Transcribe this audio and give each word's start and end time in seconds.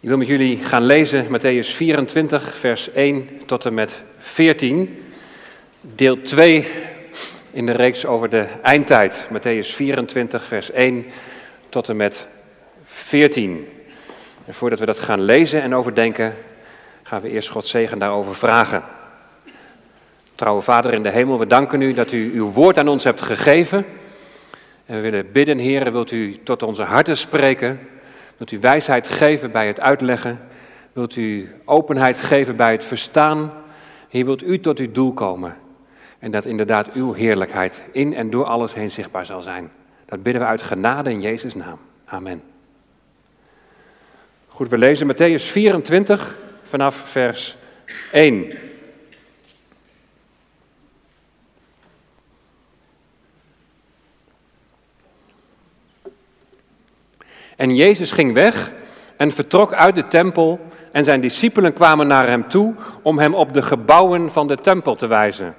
Ik 0.00 0.08
wil 0.08 0.18
met 0.18 0.26
jullie 0.26 0.56
gaan 0.56 0.82
lezen 0.84 1.26
Matthäus 1.26 1.68
24, 1.74 2.56
vers 2.56 2.90
1 2.92 3.28
tot 3.46 3.66
en 3.66 3.74
met 3.74 4.02
14. 4.18 5.04
Deel 5.80 6.22
2 6.22 6.66
in 7.50 7.66
de 7.66 7.72
reeks 7.72 8.06
over 8.06 8.28
de 8.28 8.46
eindtijd. 8.62 9.26
Matthäus 9.32 9.66
24, 9.74 10.44
vers 10.44 10.70
1 10.70 11.06
tot 11.68 11.88
en 11.88 11.96
met 11.96 12.26
14. 12.84 13.68
En 14.44 14.54
voordat 14.54 14.78
we 14.78 14.86
dat 14.86 14.98
gaan 14.98 15.20
lezen 15.20 15.62
en 15.62 15.74
overdenken, 15.74 16.34
gaan 17.02 17.20
we 17.20 17.30
eerst 17.30 17.48
God 17.48 17.66
zegen 17.66 17.98
daarover 17.98 18.34
vragen. 18.34 18.82
Trouwe 20.34 20.62
Vader 20.62 20.92
in 20.92 21.02
de 21.02 21.10
hemel, 21.10 21.38
we 21.38 21.46
danken 21.46 21.80
u 21.80 21.94
dat 21.94 22.12
u 22.12 22.32
uw 22.34 22.52
woord 22.52 22.78
aan 22.78 22.88
ons 22.88 23.04
hebt 23.04 23.22
gegeven. 23.22 23.86
En 24.86 24.96
we 24.96 25.00
willen 25.00 25.32
bidden, 25.32 25.58
Heer, 25.58 25.92
wilt 25.92 26.10
u 26.10 26.36
tot 26.42 26.62
onze 26.62 26.82
harten 26.82 27.16
spreken? 27.16 27.80
Wilt 28.38 28.52
u 28.52 28.58
wijsheid 28.58 29.08
geven 29.08 29.50
bij 29.50 29.66
het 29.66 29.80
uitleggen? 29.80 30.38
Wilt 30.92 31.16
u 31.16 31.54
openheid 31.64 32.20
geven 32.20 32.56
bij 32.56 32.72
het 32.72 32.84
verstaan? 32.84 33.52
Heer, 34.08 34.24
wilt 34.24 34.42
u 34.42 34.60
tot 34.60 34.78
uw 34.78 34.92
doel 34.92 35.12
komen? 35.12 35.56
En 36.18 36.30
dat 36.30 36.44
inderdaad 36.44 36.92
uw 36.92 37.12
heerlijkheid 37.12 37.82
in 37.92 38.14
en 38.14 38.30
door 38.30 38.44
alles 38.44 38.74
heen 38.74 38.90
zichtbaar 38.90 39.26
zal 39.26 39.42
zijn. 39.42 39.70
Dat 40.04 40.22
bidden 40.22 40.42
we 40.42 40.48
uit 40.48 40.62
genade 40.62 41.10
in 41.10 41.20
Jezus' 41.20 41.54
naam. 41.54 41.78
Amen. 42.04 42.42
Goed, 44.48 44.68
we 44.68 44.78
lezen 44.78 45.12
Matthäus 45.12 45.42
24 45.42 46.38
vanaf 46.62 46.96
vers 46.96 47.56
1. 48.12 48.52
En 57.58 57.74
Jezus 57.74 58.10
ging 58.10 58.34
weg 58.34 58.72
en 59.16 59.32
vertrok 59.32 59.72
uit 59.72 59.94
de 59.94 60.08
tempel 60.08 60.60
en 60.92 61.04
zijn 61.04 61.20
discipelen 61.20 61.72
kwamen 61.72 62.06
naar 62.06 62.28
hem 62.28 62.48
toe 62.48 62.74
om 63.02 63.18
hem 63.18 63.34
op 63.34 63.52
de 63.52 63.62
gebouwen 63.62 64.30
van 64.30 64.46
de 64.48 64.56
tempel 64.56 64.94
te 64.94 65.06
wijzen. 65.06 65.54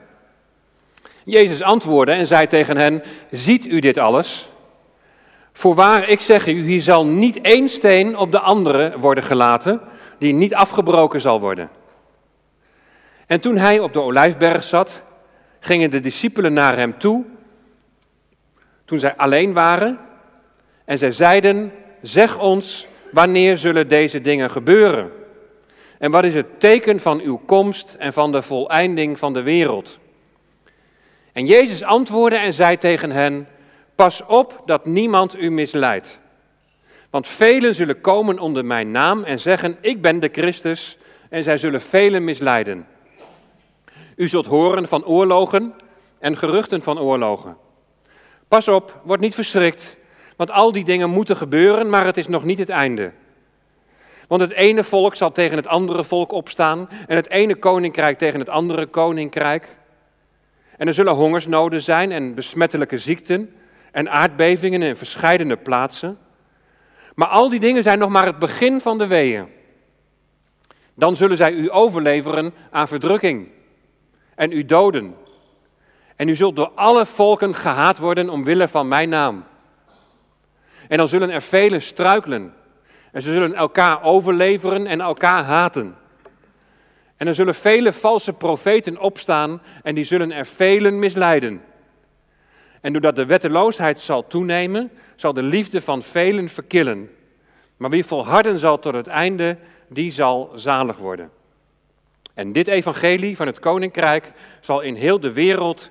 Jezus 1.23 1.61
antwoordde 1.61 2.13
en 2.13 2.27
zei 2.27 2.47
tegen 2.47 2.77
hen, 2.77 3.03
ziet 3.31 3.65
u 3.65 3.79
dit 3.79 3.97
alles? 3.97 4.51
Voorwaar, 5.53 6.09
ik 6.09 6.19
zeg 6.19 6.47
u, 6.47 6.51
hier 6.51 6.81
zal 6.81 7.05
niet 7.05 7.41
één 7.41 7.69
steen 7.69 8.17
op 8.17 8.31
de 8.31 8.39
andere 8.39 8.93
worden 8.99 9.23
gelaten, 9.23 9.81
die 10.17 10.33
niet 10.33 10.55
afgebroken 10.55 11.21
zal 11.21 11.39
worden. 11.39 11.69
En 13.27 13.39
toen 13.39 13.57
hij 13.57 13.79
op 13.79 13.93
de 13.93 14.01
olijfberg 14.01 14.63
zat, 14.63 15.03
gingen 15.59 15.91
de 15.91 15.99
discipelen 15.99 16.53
naar 16.53 16.77
hem 16.77 16.97
toe, 16.97 17.25
toen 18.85 18.99
zij 18.99 19.15
alleen 19.15 19.53
waren, 19.53 19.99
en 20.85 20.97
zij 20.97 21.11
zeiden, 21.11 21.71
zeg 22.01 22.39
ons, 22.39 22.87
wanneer 23.11 23.57
zullen 23.57 23.87
deze 23.87 24.21
dingen 24.21 24.51
gebeuren? 24.51 25.11
En 25.97 26.11
wat 26.11 26.23
is 26.23 26.33
het 26.33 26.59
teken 26.59 26.99
van 26.99 27.19
uw 27.19 27.37
komst 27.45 27.95
en 27.99 28.13
van 28.13 28.31
de 28.31 28.41
voleinding 28.41 29.19
van 29.19 29.33
de 29.33 29.41
wereld? 29.41 29.99
En 31.33 31.45
Jezus 31.45 31.83
antwoordde 31.83 32.39
en 32.39 32.53
zei 32.53 32.77
tegen 32.77 33.11
hen, 33.11 33.47
pas 33.95 34.25
op 34.25 34.61
dat 34.65 34.85
niemand 34.85 35.41
u 35.41 35.49
misleidt. 35.51 36.19
Want 37.09 37.27
velen 37.27 37.75
zullen 37.75 38.01
komen 38.01 38.39
onder 38.39 38.65
mijn 38.65 38.91
naam 38.91 39.23
en 39.23 39.39
zeggen, 39.39 39.77
ik 39.81 40.01
ben 40.01 40.19
de 40.19 40.29
Christus, 40.31 40.97
en 41.29 41.43
zij 41.43 41.57
zullen 41.57 41.81
velen 41.81 42.23
misleiden. 42.23 42.87
U 44.15 44.27
zult 44.27 44.45
horen 44.45 44.87
van 44.87 45.05
oorlogen 45.05 45.73
en 46.19 46.37
geruchten 46.37 46.81
van 46.81 46.99
oorlogen. 46.99 47.57
Pas 48.47 48.67
op, 48.67 49.01
word 49.03 49.19
niet 49.19 49.35
verschrikt, 49.35 49.97
want 50.39 50.51
al 50.51 50.71
die 50.71 50.83
dingen 50.83 51.09
moeten 51.09 51.37
gebeuren, 51.37 51.89
maar 51.89 52.05
het 52.05 52.17
is 52.17 52.27
nog 52.27 52.43
niet 52.43 52.59
het 52.59 52.69
einde. 52.69 53.11
Want 54.27 54.41
het 54.41 54.51
ene 54.51 54.83
volk 54.83 55.15
zal 55.15 55.31
tegen 55.31 55.57
het 55.57 55.67
andere 55.67 56.03
volk 56.03 56.31
opstaan 56.31 56.89
en 57.07 57.15
het 57.15 57.29
ene 57.29 57.55
koninkrijk 57.55 58.17
tegen 58.17 58.39
het 58.39 58.49
andere 58.49 58.85
koninkrijk. 58.85 59.75
En 60.77 60.87
er 60.87 60.93
zullen 60.93 61.13
hongersnoden 61.13 61.81
zijn 61.81 62.11
en 62.11 62.35
besmettelijke 62.35 62.97
ziekten 62.97 63.55
en 63.91 64.09
aardbevingen 64.09 64.81
in 64.81 64.95
verscheidene 64.95 65.57
plaatsen. 65.57 66.17
Maar 67.15 67.27
al 67.27 67.49
die 67.49 67.59
dingen 67.59 67.83
zijn 67.83 67.99
nog 67.99 68.09
maar 68.09 68.25
het 68.25 68.39
begin 68.39 68.81
van 68.81 68.97
de 68.97 69.07
weeën. 69.07 69.47
Dan 70.93 71.15
zullen 71.15 71.37
zij 71.37 71.51
u 71.51 71.71
overleveren 71.71 72.53
aan 72.71 72.87
verdrukking 72.87 73.47
en 74.35 74.51
u 74.51 74.65
doden. 74.65 75.15
En 76.15 76.27
u 76.27 76.35
zult 76.35 76.55
door 76.55 76.71
alle 76.75 77.05
volken 77.05 77.55
gehaat 77.55 77.97
worden 77.97 78.29
omwille 78.29 78.67
van 78.67 78.87
mijn 78.87 79.09
naam. 79.09 79.47
En 80.89 80.97
dan 80.97 81.07
zullen 81.07 81.29
er 81.29 81.41
velen 81.41 81.81
struikelen. 81.81 82.53
En 83.11 83.21
ze 83.21 83.33
zullen 83.33 83.53
elkaar 83.53 84.03
overleveren 84.03 84.87
en 84.87 85.01
elkaar 85.01 85.43
haten. 85.43 85.95
En 87.17 87.27
er 87.27 87.35
zullen 87.35 87.55
vele 87.55 87.93
valse 87.93 88.33
profeten 88.33 88.97
opstaan 88.97 89.61
en 89.83 89.95
die 89.95 90.03
zullen 90.03 90.31
er 90.31 90.45
velen 90.45 90.99
misleiden. 90.99 91.61
En 92.81 92.91
doordat 92.93 93.15
de 93.15 93.25
wetteloosheid 93.25 93.99
zal 93.99 94.27
toenemen, 94.27 94.91
zal 95.15 95.33
de 95.33 95.43
liefde 95.43 95.81
van 95.81 96.01
velen 96.01 96.49
verkillen. 96.49 97.09
Maar 97.77 97.89
wie 97.89 98.05
volharden 98.05 98.59
zal 98.59 98.79
tot 98.79 98.93
het 98.93 99.07
einde, 99.07 99.57
die 99.87 100.11
zal 100.11 100.51
zalig 100.55 100.97
worden. 100.97 101.29
En 102.33 102.51
dit 102.51 102.67
evangelie 102.67 103.35
van 103.35 103.47
het 103.47 103.59
koninkrijk 103.59 104.31
zal 104.61 104.81
in 104.81 104.95
heel 104.95 105.19
de 105.19 105.31
wereld 105.31 105.89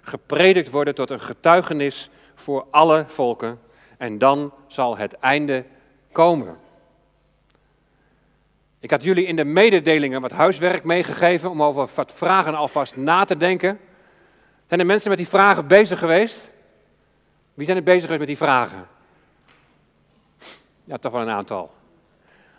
gepredikt 0.00 0.70
worden 0.70 0.94
tot 0.94 1.10
een 1.10 1.20
getuigenis 1.20 2.10
voor 2.34 2.66
alle 2.70 3.04
volken. 3.06 3.58
En 4.00 4.18
dan 4.18 4.52
zal 4.66 4.96
het 4.96 5.12
einde 5.12 5.64
komen. 6.12 6.58
Ik 8.78 8.90
had 8.90 9.02
jullie 9.02 9.26
in 9.26 9.36
de 9.36 9.44
mededelingen 9.44 10.20
wat 10.20 10.30
huiswerk 10.30 10.84
meegegeven 10.84 11.50
om 11.50 11.62
over 11.62 11.88
wat 11.94 12.12
vragen 12.12 12.54
alvast 12.54 12.96
na 12.96 13.24
te 13.24 13.36
denken. 13.36 13.80
Zijn 14.68 14.80
er 14.80 14.86
mensen 14.86 15.08
met 15.08 15.18
die 15.18 15.28
vragen 15.28 15.66
bezig 15.66 15.98
geweest? 15.98 16.50
Wie 17.54 17.64
zijn 17.64 17.76
er 17.76 17.82
bezig 17.82 18.02
geweest 18.02 18.18
met 18.18 18.28
die 18.28 18.36
vragen? 18.36 18.86
Ja, 20.84 20.96
toch 20.98 21.12
wel 21.12 21.20
een 21.20 21.30
aantal. 21.30 21.70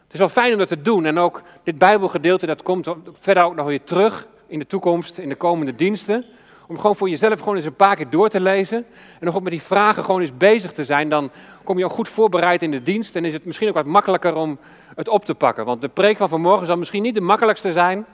Het 0.04 0.14
is 0.14 0.20
wel 0.20 0.30
fijn 0.30 0.52
om 0.52 0.60
dat 0.60 0.68
te 0.68 0.82
doen. 0.82 1.06
En 1.06 1.18
ook 1.18 1.42
dit 1.64 1.78
Bijbelgedeelte, 1.78 2.46
dat 2.46 2.64
komt 2.64 2.96
verder 3.12 3.44
ook 3.44 3.56
nog 3.56 3.66
weer 3.66 3.84
terug 3.84 4.28
in 4.48 4.60
de 4.60 4.68
toekomst, 4.68 5.18
in 5.18 5.30
de 5.30 5.36
komende 5.36 5.76
diensten. 5.76 6.26
Om 6.72 6.80
gewoon 6.80 6.96
voor 6.96 7.10
jezelf 7.10 7.40
gewoon 7.40 7.56
eens 7.56 7.66
een 7.66 7.76
paar 7.76 7.96
keer 7.96 8.10
door 8.10 8.30
te 8.30 8.40
lezen. 8.40 8.78
En 9.20 9.26
nog 9.26 9.36
ook 9.36 9.42
met 9.42 9.52
die 9.52 9.62
vragen 9.62 10.04
gewoon 10.04 10.22
eens 10.22 10.38
bezig 10.38 10.72
te 10.74 10.84
zijn. 10.84 11.10
Dan 11.10 11.32
kom 11.64 11.78
je 11.78 11.86
ook 11.86 11.92
goed 11.92 12.10
voorbereid 12.10 12.62
in 12.62 12.72
de 12.72 12.84
dienst. 12.84 13.16
En 13.16 13.26
is 13.26 13.34
het 13.34 13.46
misschien 13.46 13.68
ook 13.68 13.74
wat 13.74 13.86
makkelijker 13.86 14.36
om 14.36 14.60
het 14.96 15.08
op 15.08 15.26
te 15.26 15.36
pakken. 15.36 15.66
Want 15.66 15.82
de 15.82 15.90
preek 15.90 16.18
van 16.18 16.30
vanmorgen 16.30 16.68
zal 16.68 16.78
misschien 16.78 17.02
niet 17.02 17.14
de 17.14 17.22
makkelijkste 17.22 17.72
zijn. 17.72 18.06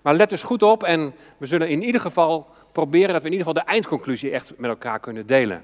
Maar 0.00 0.14
let 0.14 0.30
dus 0.30 0.42
goed 0.42 0.62
op. 0.62 0.82
En 0.82 1.14
we 1.36 1.46
zullen 1.46 1.68
in 1.68 1.82
ieder 1.82 2.00
geval 2.00 2.46
proberen 2.72 3.12
dat 3.12 3.22
we 3.22 3.28
in 3.28 3.32
ieder 3.32 3.46
geval 3.46 3.64
de 3.64 3.70
eindconclusie 3.70 4.30
echt 4.30 4.52
met 4.56 4.70
elkaar 4.70 5.00
kunnen 5.00 5.26
delen. 5.26 5.62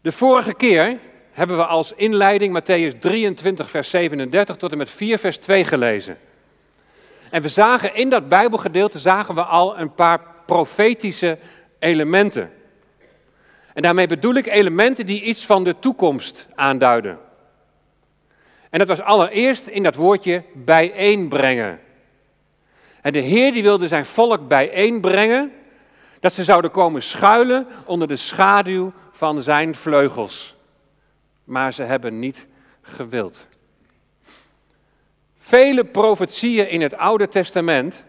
De 0.00 0.12
vorige 0.12 0.54
keer 0.54 0.98
hebben 1.36 1.56
we 1.56 1.66
als 1.66 1.92
inleiding 1.92 2.60
Matthäus 2.60 2.98
23, 2.98 3.70
vers 3.70 3.90
37 3.90 4.56
tot 4.56 4.72
en 4.72 4.78
met 4.78 4.90
4, 4.90 5.18
vers 5.18 5.36
2 5.36 5.64
gelezen. 5.64 6.18
En 7.30 7.42
we 7.42 7.48
zagen 7.48 7.94
in 7.94 8.10
dat 8.10 8.28
Bijbelgedeelte 8.28 8.98
zagen 8.98 9.34
we 9.34 9.42
al 9.42 9.78
een 9.78 9.94
paar 9.94 10.20
profetische 10.46 11.38
elementen. 11.78 12.52
En 13.74 13.82
daarmee 13.82 14.06
bedoel 14.06 14.34
ik 14.34 14.46
elementen 14.46 15.06
die 15.06 15.22
iets 15.22 15.46
van 15.46 15.64
de 15.64 15.78
toekomst 15.78 16.46
aanduiden. 16.54 17.18
En 18.70 18.78
dat 18.78 18.88
was 18.88 19.02
allereerst 19.02 19.66
in 19.66 19.82
dat 19.82 19.94
woordje 19.94 20.42
bijeenbrengen. 20.52 21.80
En 23.02 23.12
de 23.12 23.18
Heer 23.18 23.52
die 23.52 23.62
wilde 23.62 23.88
zijn 23.88 24.06
volk 24.06 24.48
bijeenbrengen, 24.48 25.52
dat 26.20 26.34
ze 26.34 26.44
zouden 26.44 26.70
komen 26.70 27.02
schuilen 27.02 27.66
onder 27.84 28.08
de 28.08 28.16
schaduw 28.16 28.92
van 29.12 29.42
zijn 29.42 29.74
vleugels. 29.74 30.55
Maar 31.46 31.72
ze 31.72 31.82
hebben 31.82 32.18
niet 32.18 32.46
gewild. 32.82 33.46
Vele 35.38 35.84
profetieën 35.84 36.70
in 36.70 36.80
het 36.80 36.96
Oude 36.96 37.28
Testament, 37.28 38.04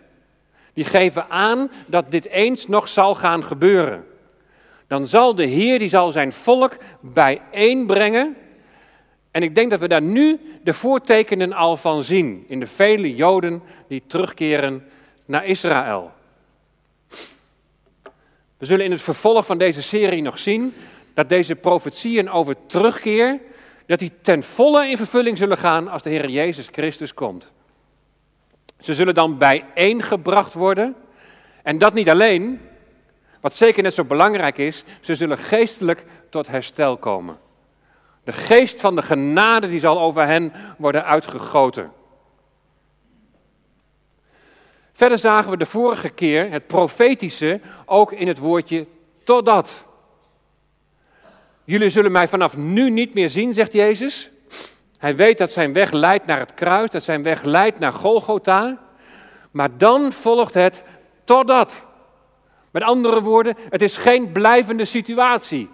die 0.74 0.86
geven 0.86 1.30
aan 1.30 1.72
dat 1.86 2.12
dit 2.12 2.25
eens 2.25 2.68
nog 2.68 2.88
zal 2.88 3.16
gaan 3.16 3.44
gebeuren. 3.44 4.06
Dan 4.88 5.07
zal 5.07 5.36
de 5.36 5.45
Heer, 5.45 5.80
die 5.80 5.89
zal 5.89 6.12
zijn 6.12 6.34
volk 6.34 6.78
bijeenbrengen. 7.00 8.36
En 9.31 9.44
ik 9.44 9.56
denk 9.56 9.69
dat 9.72 9.80
we 9.80 9.88
daar 9.88 10.01
nu 10.01 10.40
de 10.63 10.74
voortekenen 10.74 11.54
al 11.54 11.78
van 11.78 12.04
zien 12.04 12.45
in 12.48 12.60
de 12.60 12.68
vele 12.68 13.16
Joden 13.16 13.62
die 13.88 14.04
terugkeren 14.07 14.88
naar 15.25 15.45
Israël. 15.45 16.12
We 18.57 18.66
zullen 18.66 18.86
in 18.86 18.92
het 18.92 19.01
vervolg 19.01 19.45
van 19.45 19.57
deze 19.57 19.81
serie 19.81 20.22
nog 20.22 20.40
zien 20.40 20.74
dat 21.18 21.30
deze 21.30 21.56
profetieën 21.56 22.30
over 22.30 22.56
terugkeer, 22.66 23.40
dat 23.86 24.00
die 24.00 24.12
ten 24.22 24.44
volle 24.44 24.88
in 24.88 24.98
vervulling 24.98 25.38
zullen 25.38 25.58
gaan 25.58 25.88
als 25.88 26.02
de 26.02 26.10
Heer 26.10 26.30
Jezus 26.30 26.68
Christus 26.72 27.14
komt. 27.14 27.52
Ze 28.80 28.94
zullen 28.94 29.14
dan 29.14 29.38
bijeengebracht 29.38 30.54
worden. 30.54 30.96
En 31.64 31.78
dat 31.78 31.94
niet 31.94 32.10
alleen, 32.10 32.62
Wat 33.42 33.56
zeker 33.56 33.84
net 33.84 33.94
zo 33.94 34.04
belangrijk 34.04 34.58
is, 34.58 34.84
ze 35.02 35.16
zullen 35.16 35.38
geestelijk 35.38 36.04
tot 36.30 36.48
herstel 36.48 36.98
komen. 36.98 37.38
De 38.24 38.34
geest 38.34 38.81
van 38.81 38.96
de 38.96 39.02
genade 39.02 39.68
die 39.68 39.80
zal 39.80 40.00
over 40.00 40.25
hen 40.25 40.54
worden 40.78 41.06
uitgegoten. 41.06 41.92
Verder 44.94 45.19
zagen 45.19 45.52
we 45.52 45.58
de 45.58 45.66
vorige 45.66 46.10
keer 46.10 46.52
het 46.52 46.68
profetische 46.68 47.60
ook 47.86 48.12
in 48.12 48.28
het 48.28 48.38
woordje 48.38 48.88
totdat. 49.24 49.86
Jullie 51.68 51.90
zullen 51.90 52.12
mij 52.12 52.28
vanaf 52.28 52.58
nu 52.58 52.90
niet 52.90 53.14
meer 53.14 53.30
zien, 53.30 53.54
zegt 53.54 53.74
Jezus. 53.74 54.30
Hij 54.98 55.16
weet 55.16 55.38
dat 55.38 55.52
zijn 55.52 55.74
weg 55.74 55.92
leidt 55.92 56.25
naar 56.25 56.40
het 56.40 56.54
kruis, 56.54 56.90
dat 56.90 57.04
zijn 57.04 57.24
weg 57.24 57.44
leidt 57.44 57.80
naar 57.80 57.94
Golgotha. 57.94 58.78
Maar 59.52 59.78
dan 59.78 60.12
volgt 60.12 60.54
het 60.54 60.84
totdat. 61.24 61.86
Met 62.72 62.84
andere 62.84 63.22
woorden, 63.22 63.56
het 63.69 63.81
is 63.81 63.98
geen 63.98 64.31
blijvende 64.31 64.86
situatie. 64.86 65.69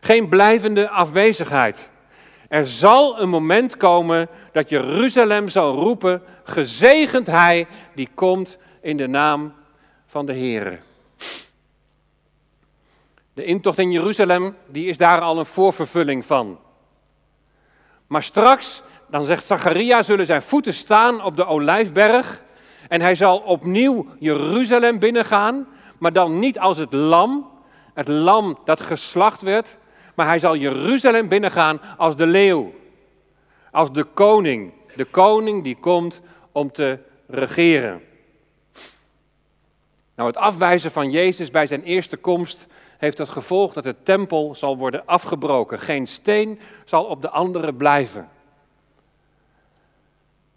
Geen 0.00 0.28
blijvende 0.28 0.88
afwezigheid. 0.88 1.88
Er 2.48 2.66
zal 2.66 3.20
een 3.20 3.28
moment 3.28 3.76
komen 3.76 4.28
dat 4.52 4.68
Jeruzalem 4.68 5.48
zal 5.48 5.74
roepen: 5.74 6.22
gezegend 6.42 7.26
hij 7.26 7.66
die 7.94 8.08
komt 8.14 8.58
in 8.80 8.96
de 8.96 9.06
naam 9.06 9.54
van 10.06 10.26
de 10.26 10.32
Heer. 10.32 10.80
De 13.34 13.44
intocht 13.44 13.78
in 13.78 13.90
Jeruzalem, 13.90 14.56
die 14.66 14.86
is 14.86 14.96
daar 14.96 15.20
al 15.20 15.38
een 15.38 15.46
voorvervulling 15.46 16.24
van. 16.24 16.58
Maar 18.06 18.22
straks, 18.22 18.82
dan 19.08 19.24
zegt 19.24 19.46
Zacharia, 19.46 20.02
zullen 20.02 20.26
zijn 20.26 20.42
voeten 20.42 20.74
staan 20.74 21.24
op 21.24 21.36
de 21.36 21.46
olijfberg. 21.46 22.42
En 22.88 23.00
hij 23.00 23.14
zal 23.14 23.38
opnieuw 23.38 24.06
Jeruzalem 24.18 24.98
binnengaan, 24.98 25.66
maar 25.98 26.12
dan 26.12 26.38
niet 26.38 26.58
als 26.58 26.76
het 26.76 26.92
lam, 26.92 27.50
het 27.94 28.08
lam 28.08 28.58
dat 28.64 28.80
geslacht 28.80 29.42
werd, 29.42 29.76
maar 30.14 30.26
hij 30.26 30.38
zal 30.38 30.56
Jeruzalem 30.56 31.28
binnengaan 31.28 31.80
als 31.96 32.16
de 32.16 32.26
leeuw, 32.26 32.74
als 33.70 33.92
de 33.92 34.04
koning, 34.04 34.72
de 34.96 35.04
koning 35.04 35.62
die 35.62 35.76
komt 35.76 36.20
om 36.52 36.72
te 36.72 36.98
regeren. 37.26 38.02
Nou, 40.16 40.28
het 40.28 40.38
afwijzen 40.38 40.90
van 40.90 41.10
Jezus 41.10 41.50
bij 41.50 41.66
zijn 41.66 41.82
eerste 41.82 42.16
komst 42.16 42.66
heeft 42.98 43.18
het 43.18 43.28
gevolg 43.28 43.72
dat 43.72 43.84
de 43.84 43.96
tempel 44.02 44.54
zal 44.54 44.76
worden 44.76 45.06
afgebroken. 45.06 45.78
Geen 45.78 46.06
steen 46.06 46.60
zal 46.84 47.04
op 47.04 47.22
de 47.22 47.30
andere 47.30 47.74
blijven. 47.74 48.28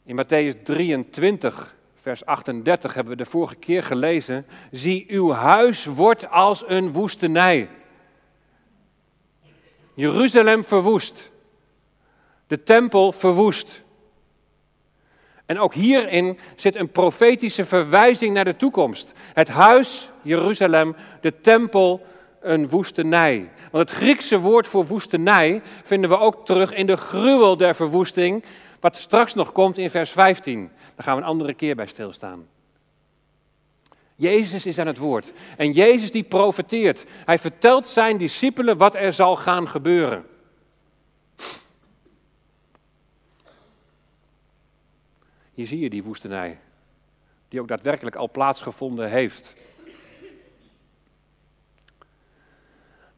In 0.04 0.22
Matthäus 0.22 0.64
23, 0.64 1.76
vers 2.02 2.26
38 2.26 2.94
hebben 2.94 3.18
we 3.18 3.24
de 3.24 3.30
vorige 3.30 3.56
keer 3.56 3.84
gelezen. 3.84 4.46
Zie, 4.72 5.06
uw 5.08 5.32
huis 5.32 5.86
wordt 5.86 6.30
als 6.30 6.64
een 6.68 6.92
woestenij. 6.92 7.70
Jeruzalem 9.94 10.64
verwoest. 10.64 11.32
De 12.48 12.64
tempel 12.64 13.12
verwoest. 13.12 13.84
En 15.46 15.60
ook 15.60 15.74
hierin 15.74 16.40
zit 16.56 16.76
een 16.76 16.92
profetische 16.92 17.66
verwijzing 17.66 18.34
naar 18.34 18.46
de 18.46 18.56
toekomst. 18.56 19.14
Het 19.34 19.48
huis, 19.48 20.10
Jeruzalem, 20.22 20.96
de 21.22 21.42
tempel, 21.42 22.06
een 22.48 22.70
woestenij. 22.70 23.52
Want 23.72 23.90
het 23.90 24.00
Griekse 24.00 24.40
woord 24.40 24.68
voor 24.68 24.86
woestenij 24.86 25.62
vinden 25.84 26.10
we 26.10 26.18
ook 26.18 26.46
terug 26.46 26.74
in 26.74 26.86
de 26.86 26.98
gruwel 26.98 27.58
der 27.58 27.76
verwoesting, 27.76 28.44
wat 28.80 28.98
straks 28.98 29.34
nog 29.34 29.52
komt 29.52 29.78
in 29.78 29.90
vers 29.90 30.12
15. 30.12 30.72
Daar 30.96 31.06
gaan 31.06 31.16
we 31.16 31.22
een 31.22 31.28
andere 31.28 31.54
keer 31.54 31.76
bij 31.76 31.88
stilstaan. 31.88 32.48
Jezus 34.16 34.66
is 34.66 34.80
aan 34.80 34.88
het 34.88 34.98
woord. 34.98 35.34
En 35.58 35.72
Jezus 35.72 36.12
die 36.12 36.24
profeteert. 36.24 37.04
Hij 37.26 37.40
vertelt 37.40 37.88
zijn 37.88 38.18
discipelen 38.18 38.78
wat 38.78 38.96
er 38.96 39.14
zal 39.14 39.36
gaan 39.36 39.70
gebeuren. 39.70 40.26
Hier 45.54 45.68
zie 45.68 45.80
je 45.80 45.90
die 45.90 46.04
woestenij, 46.04 46.60
die 47.50 47.62
ook 47.62 47.68
daadwerkelijk 47.68 48.16
al 48.16 48.32
plaatsgevonden 48.32 49.10
heeft. 49.10 49.54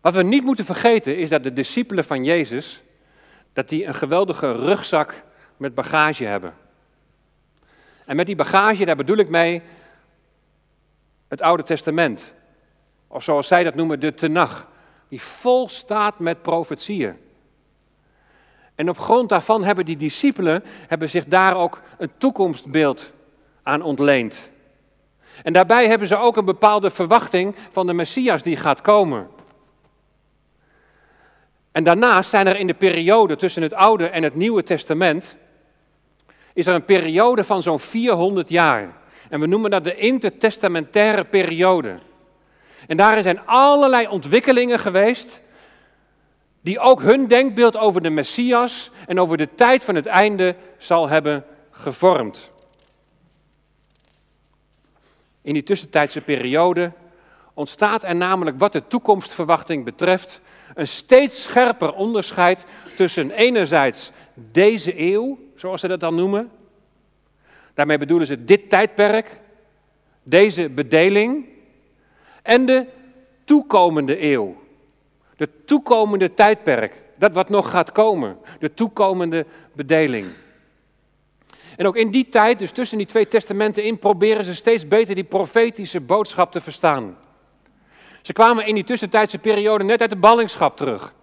Wat 0.02 0.14
we 0.14 0.24
niet 0.24 0.44
moeten 0.44 0.66
vergeten 0.66 1.18
is 1.18 1.30
dat 1.30 1.44
de 1.44 1.54
discipelen 1.54 2.04
van 2.04 2.24
Jezus, 2.24 2.82
dat 3.54 3.70
die 3.70 3.86
een 3.86 3.96
geweldige 3.96 4.52
rugzak 4.52 5.24
met 5.58 5.76
bagage 5.76 6.26
hebben. 6.26 6.54
En 8.06 8.16
met 8.16 8.26
die 8.26 8.36
bagage, 8.36 8.86
daar 8.86 8.96
bedoel 8.96 9.18
ik 9.18 9.30
mee 9.30 9.62
het 11.28 11.42
Oude 11.42 11.64
Testament. 11.64 12.34
Of 13.08 13.24
zoals 13.24 13.48
zij 13.48 13.64
dat 13.64 13.76
noemen, 13.76 14.00
de 14.00 14.14
Tenach. 14.14 14.68
Die 15.08 15.22
vol 15.22 15.70
staat 15.70 16.20
met 16.20 16.42
profetieën. 16.42 17.18
En 18.76 18.90
op 18.90 19.00
grond 19.00 19.30
daarvan 19.30 19.64
hebben 19.64 19.86
die 19.86 19.98
discipelen 19.98 20.64
hebben 20.88 21.10
zich 21.10 21.26
daar 21.26 21.56
ook 21.56 21.82
een 21.98 22.12
toekomstbeeld 22.18 23.12
aan 23.64 23.82
ontleend. 23.82 24.50
En 25.44 25.54
daarbij 25.54 25.88
hebben 25.88 26.08
ze 26.08 26.18
ook 26.18 26.38
een 26.38 26.46
bepaalde 26.46 26.90
verwachting 26.90 27.56
van 27.72 27.88
de 27.88 27.94
Messias 27.94 28.44
die 28.44 28.58
gaat 28.58 28.82
komen. 28.82 29.30
En 31.80 31.86
daarnaast 31.86 32.30
zijn 32.30 32.48
er 32.48 32.58
in 32.58 32.68
de 32.68 32.74
periode 32.74 33.36
tussen 33.36 33.62
het 33.62 33.74
Oude 33.74 34.08
en 34.08 34.24
het 34.24 34.36
Nieuwe 34.36 34.64
Testament, 34.64 35.36
is 36.54 36.68
er 36.68 36.74
een 36.74 36.86
periode 36.86 37.44
van 37.44 37.64
zo'n 37.64 37.80
400 37.80 38.50
jaar. 38.50 38.98
En 39.30 39.40
we 39.40 39.46
noemen 39.46 39.72
dat 39.72 39.84
de 39.84 39.96
intertestamentaire 39.96 41.24
periode. 41.24 42.00
En 42.88 42.98
daarin 42.98 43.24
zijn 43.24 43.46
allerlei 43.46 44.08
ontwikkelingen 44.08 44.80
geweest, 44.80 45.42
die 46.62 46.80
ook 46.80 47.02
hun 47.02 47.28
denkbeeld 47.28 47.78
over 47.78 48.02
de 48.02 48.10
Messias 48.10 48.92
en 49.08 49.20
over 49.20 49.38
de 49.38 49.56
tijd 49.56 49.84
van 49.84 49.96
het 49.96 50.06
einde 50.06 50.56
zal 50.78 51.10
hebben 51.10 51.46
gevormd. 51.72 52.52
In 55.42 55.54
die 55.54 55.64
tussentijdse 55.64 56.22
periode 56.22 56.92
ontstaat 57.54 58.04
er 58.04 58.16
namelijk 58.16 58.60
wat 58.60 58.74
de 58.74 58.88
toekomstverwachting 58.88 59.86
betreft 59.86 60.42
een 60.74 60.88
steeds 60.88 61.44
scherper 61.44 61.94
onderscheid 61.94 62.66
tussen 62.96 63.32
enerzijds 63.32 64.12
deze 64.34 65.00
eeuw, 65.00 65.40
zoals 65.56 65.82
ze 65.82 65.88
dat 65.88 66.00
dan 66.00 66.16
noemen. 66.16 66.52
Daarmee 67.74 67.98
bedoelen 67.98 68.28
ze 68.28 68.44
dit 68.44 68.70
tijdperk, 68.70 69.42
deze 70.24 70.70
bedeling 70.70 71.46
en 72.42 72.66
de 72.66 72.86
toekomende 73.44 74.24
eeuw. 74.24 74.62
De 75.38 75.50
toekomende 75.66 76.34
tijdperk, 76.34 76.94
dat 77.16 77.32
wat 77.32 77.50
nog 77.50 77.70
gaat 77.70 77.92
komen, 77.92 78.38
de 78.60 78.74
toekomende 78.74 79.46
bedeling. 79.74 80.28
En 81.78 81.88
ook 81.88 81.96
in 81.96 82.12
die 82.12 82.30
tijd, 82.30 82.60
dus 82.60 82.72
tussen 82.72 82.98
die 82.98 83.08
twee 83.08 83.28
testamenten 83.28 83.84
in, 83.84 84.00
proberen 84.00 84.46
ze 84.46 84.56
steeds 84.56 84.88
beter 84.88 85.16
die 85.16 85.24
profetische 85.24 86.02
boodschap 86.02 86.52
te 86.52 86.62
verstaan. 86.62 87.18
Ze 88.22 88.34
kwamen 88.34 88.66
in 88.66 88.76
die 88.76 88.84
tussentijdse 88.84 89.38
periode 89.38 89.84
net 89.84 90.02
uit 90.02 90.10
de 90.10 90.16
ballingschap 90.16 90.78
terug. 90.78 91.14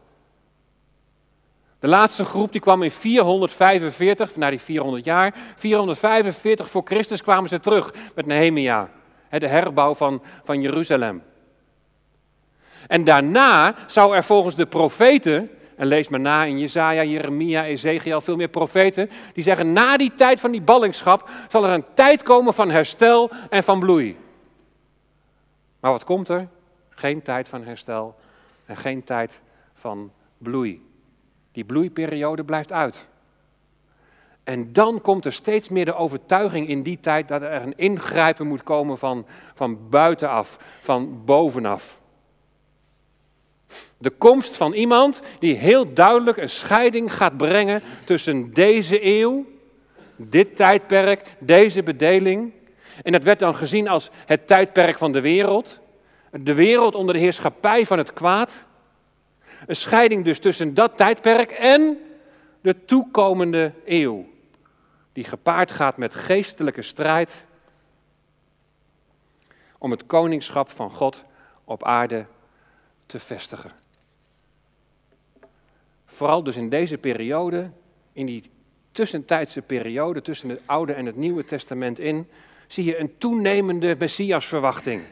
De 1.78 1.88
laatste 1.88 2.24
groep 2.24 2.52
die 2.52 2.60
kwam 2.60 2.82
in 2.82 2.90
445, 2.90 4.36
na 4.36 4.50
die 4.50 4.60
400 4.60 5.04
jaar, 5.04 5.34
445 5.56 6.70
voor 6.70 6.82
Christus 6.84 7.22
kwamen 7.22 7.48
ze 7.48 7.60
terug 7.60 7.94
met 8.14 8.26
Nehemia, 8.26 8.90
de 9.30 9.46
herbouw 9.46 9.94
van, 9.94 10.22
van 10.44 10.60
Jeruzalem. 10.60 11.22
En 12.86 13.04
daarna 13.04 13.74
zou 13.86 14.14
er 14.14 14.24
volgens 14.24 14.54
de 14.54 14.66
profeten, 14.66 15.50
en 15.76 15.86
lees 15.86 16.08
maar 16.08 16.20
na 16.20 16.44
in 16.44 16.58
Jezaja, 16.58 17.04
Jeremia, 17.04 17.64
Ezekiel, 17.64 18.20
veel 18.20 18.36
meer 18.36 18.48
profeten, 18.48 19.10
die 19.32 19.44
zeggen 19.44 19.72
na 19.72 19.96
die 19.96 20.12
tijd 20.16 20.40
van 20.40 20.50
die 20.50 20.62
ballingschap 20.62 21.30
zal 21.48 21.64
er 21.64 21.70
een 21.70 21.84
tijd 21.94 22.22
komen 22.22 22.54
van 22.54 22.70
herstel 22.70 23.30
en 23.50 23.64
van 23.64 23.80
bloei. 23.80 24.16
Maar 25.80 25.90
wat 25.90 26.04
komt 26.04 26.28
er? 26.28 26.48
Geen 26.98 27.22
tijd 27.22 27.48
van 27.48 27.64
herstel 27.64 28.14
en 28.64 28.76
geen 28.76 29.04
tijd 29.04 29.40
van 29.74 30.12
bloei. 30.38 30.86
Die 31.52 31.64
bloeiperiode 31.64 32.44
blijft 32.44 32.72
uit. 32.72 33.06
En 34.44 34.72
dan 34.72 35.00
komt 35.00 35.24
er 35.24 35.32
steeds 35.32 35.68
meer 35.68 35.84
de 35.84 35.94
overtuiging 35.94 36.68
in 36.68 36.82
die 36.82 37.00
tijd 37.00 37.28
dat 37.28 37.42
er 37.42 37.62
een 37.62 37.76
ingrijpen 37.76 38.46
moet 38.46 38.62
komen 38.62 38.98
van, 38.98 39.26
van 39.54 39.88
buitenaf, 39.88 40.58
van 40.80 41.24
bovenaf. 41.24 42.00
De 43.98 44.10
komst 44.10 44.56
van 44.56 44.72
iemand 44.72 45.20
die 45.38 45.54
heel 45.54 45.94
duidelijk 45.94 46.36
een 46.36 46.50
scheiding 46.50 47.14
gaat 47.14 47.36
brengen 47.36 47.82
tussen 48.04 48.54
deze 48.54 49.04
eeuw, 49.04 49.46
dit 50.16 50.56
tijdperk, 50.56 51.36
deze 51.38 51.82
bedeling. 51.82 52.52
En 53.02 53.12
dat 53.12 53.22
werd 53.22 53.38
dan 53.38 53.54
gezien 53.54 53.88
als 53.88 54.10
het 54.26 54.46
tijdperk 54.46 54.98
van 54.98 55.12
de 55.12 55.20
wereld 55.20 55.80
de 56.40 56.54
wereld 56.54 56.94
onder 56.94 57.14
de 57.14 57.20
heerschappij 57.20 57.86
van 57.86 57.98
het 57.98 58.12
kwaad. 58.12 58.64
Een 59.66 59.76
scheiding 59.76 60.24
dus 60.24 60.38
tussen 60.38 60.74
dat 60.74 60.96
tijdperk 60.96 61.50
en 61.50 61.98
de 62.60 62.84
toekomende 62.84 63.72
eeuw, 63.84 64.26
die 65.12 65.24
gepaard 65.24 65.70
gaat 65.70 65.96
met 65.96 66.14
geestelijke 66.14 66.82
strijd 66.82 67.44
om 69.78 69.90
het 69.90 70.06
koningschap 70.06 70.70
van 70.70 70.90
God 70.90 71.24
op 71.64 71.84
aarde 71.84 72.26
te 73.06 73.18
vestigen. 73.18 73.70
Vooral 76.06 76.42
dus 76.42 76.56
in 76.56 76.68
deze 76.68 76.98
periode, 76.98 77.70
in 78.12 78.26
die 78.26 78.50
tussentijdse 78.92 79.62
periode 79.62 80.22
tussen 80.22 80.48
het 80.48 80.60
Oude 80.66 80.92
en 80.92 81.06
het 81.06 81.16
Nieuwe 81.16 81.44
Testament 81.44 81.98
in, 81.98 82.28
zie 82.66 82.84
je 82.84 82.98
een 82.98 83.18
toenemende 83.18 83.96
Messiasverwachting. 83.98 85.02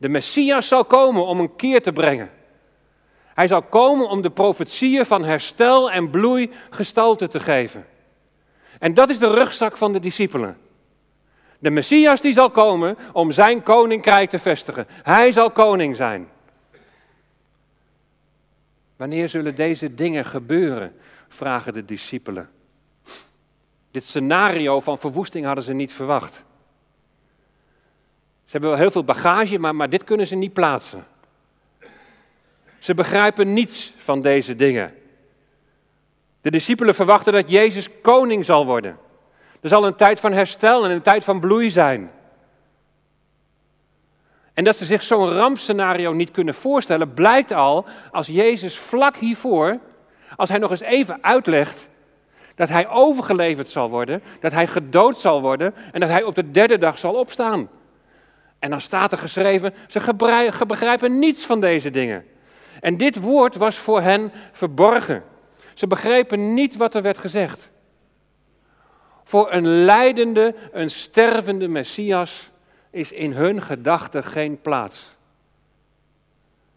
De 0.00 0.08
Messias 0.08 0.68
zal 0.68 0.84
komen 0.84 1.26
om 1.26 1.40
een 1.40 1.56
keer 1.56 1.82
te 1.82 1.92
brengen. 1.92 2.30
Hij 3.34 3.48
zal 3.48 3.62
komen 3.62 4.08
om 4.08 4.22
de 4.22 4.30
profetieën 4.30 5.06
van 5.06 5.24
herstel 5.24 5.90
en 5.90 6.10
bloei 6.10 6.50
gestalte 6.70 7.28
te 7.28 7.40
geven. 7.40 7.86
En 8.78 8.94
dat 8.94 9.10
is 9.10 9.18
de 9.18 9.30
rugzak 9.30 9.76
van 9.76 9.92
de 9.92 10.00
discipelen. 10.00 10.58
De 11.58 11.70
Messias 11.70 12.20
die 12.20 12.32
zal 12.32 12.50
komen 12.50 12.96
om 13.12 13.32
zijn 13.32 13.62
koninkrijk 13.62 14.30
te 14.30 14.38
vestigen. 14.38 14.86
Hij 14.88 15.32
zal 15.32 15.50
koning 15.50 15.96
zijn. 15.96 16.28
Wanneer 18.96 19.28
zullen 19.28 19.54
deze 19.54 19.94
dingen 19.94 20.24
gebeuren? 20.24 20.96
vragen 21.28 21.72
de 21.72 21.84
discipelen. 21.84 22.50
Dit 23.90 24.04
scenario 24.04 24.80
van 24.80 24.98
verwoesting 24.98 25.46
hadden 25.46 25.64
ze 25.64 25.72
niet 25.72 25.92
verwacht. 25.92 26.44
Ze 28.50 28.56
hebben 28.56 28.70
wel 28.74 28.84
heel 28.84 28.90
veel 28.90 29.04
bagage, 29.04 29.58
maar, 29.58 29.74
maar 29.74 29.88
dit 29.88 30.04
kunnen 30.04 30.26
ze 30.26 30.34
niet 30.34 30.52
plaatsen. 30.52 31.06
Ze 32.78 32.94
begrijpen 32.94 33.52
niets 33.52 33.94
van 33.98 34.22
deze 34.22 34.56
dingen. 34.56 34.94
De 36.40 36.50
discipelen 36.50 36.94
verwachten 36.94 37.32
dat 37.32 37.50
Jezus 37.50 37.88
koning 38.02 38.44
zal 38.44 38.66
worden. 38.66 38.96
Er 39.60 39.68
zal 39.68 39.86
een 39.86 39.94
tijd 39.94 40.20
van 40.20 40.32
herstel 40.32 40.84
en 40.84 40.90
een 40.90 41.02
tijd 41.02 41.24
van 41.24 41.40
bloei 41.40 41.70
zijn. 41.70 42.10
En 44.54 44.64
dat 44.64 44.76
ze 44.76 44.84
zich 44.84 45.02
zo'n 45.02 45.32
rampscenario 45.32 46.12
niet 46.12 46.30
kunnen 46.30 46.54
voorstellen, 46.54 47.14
blijkt 47.14 47.52
al 47.52 47.86
als 48.10 48.26
Jezus 48.26 48.78
vlak 48.78 49.16
hiervoor, 49.16 49.78
als 50.36 50.48
hij 50.48 50.58
nog 50.58 50.70
eens 50.70 50.80
even 50.80 51.18
uitlegt 51.24 51.88
dat 52.54 52.68
hij 52.68 52.88
overgeleverd 52.88 53.68
zal 53.68 53.90
worden, 53.90 54.22
dat 54.40 54.52
hij 54.52 54.66
gedood 54.66 55.18
zal 55.18 55.40
worden 55.40 55.74
en 55.92 56.00
dat 56.00 56.08
hij 56.08 56.22
op 56.22 56.34
de 56.34 56.50
derde 56.50 56.78
dag 56.78 56.98
zal 56.98 57.14
opstaan. 57.14 57.68
En 58.60 58.70
dan 58.70 58.80
staat 58.80 59.12
er 59.12 59.18
geschreven, 59.18 59.74
ze 59.86 60.14
begrijpen 60.66 61.18
niets 61.18 61.44
van 61.44 61.60
deze 61.60 61.90
dingen. 61.90 62.24
En 62.80 62.96
dit 62.96 63.20
woord 63.20 63.56
was 63.56 63.76
voor 63.76 64.00
hen 64.00 64.32
verborgen. 64.52 65.22
Ze 65.74 65.86
begrepen 65.86 66.54
niet 66.54 66.76
wat 66.76 66.94
er 66.94 67.02
werd 67.02 67.18
gezegd. 67.18 67.68
Voor 69.24 69.52
een 69.52 69.66
leidende, 69.66 70.54
een 70.72 70.90
stervende 70.90 71.68
Messias 71.68 72.50
is 72.90 73.12
in 73.12 73.32
hun 73.32 73.62
gedachten 73.62 74.24
geen 74.24 74.60
plaats. 74.60 75.16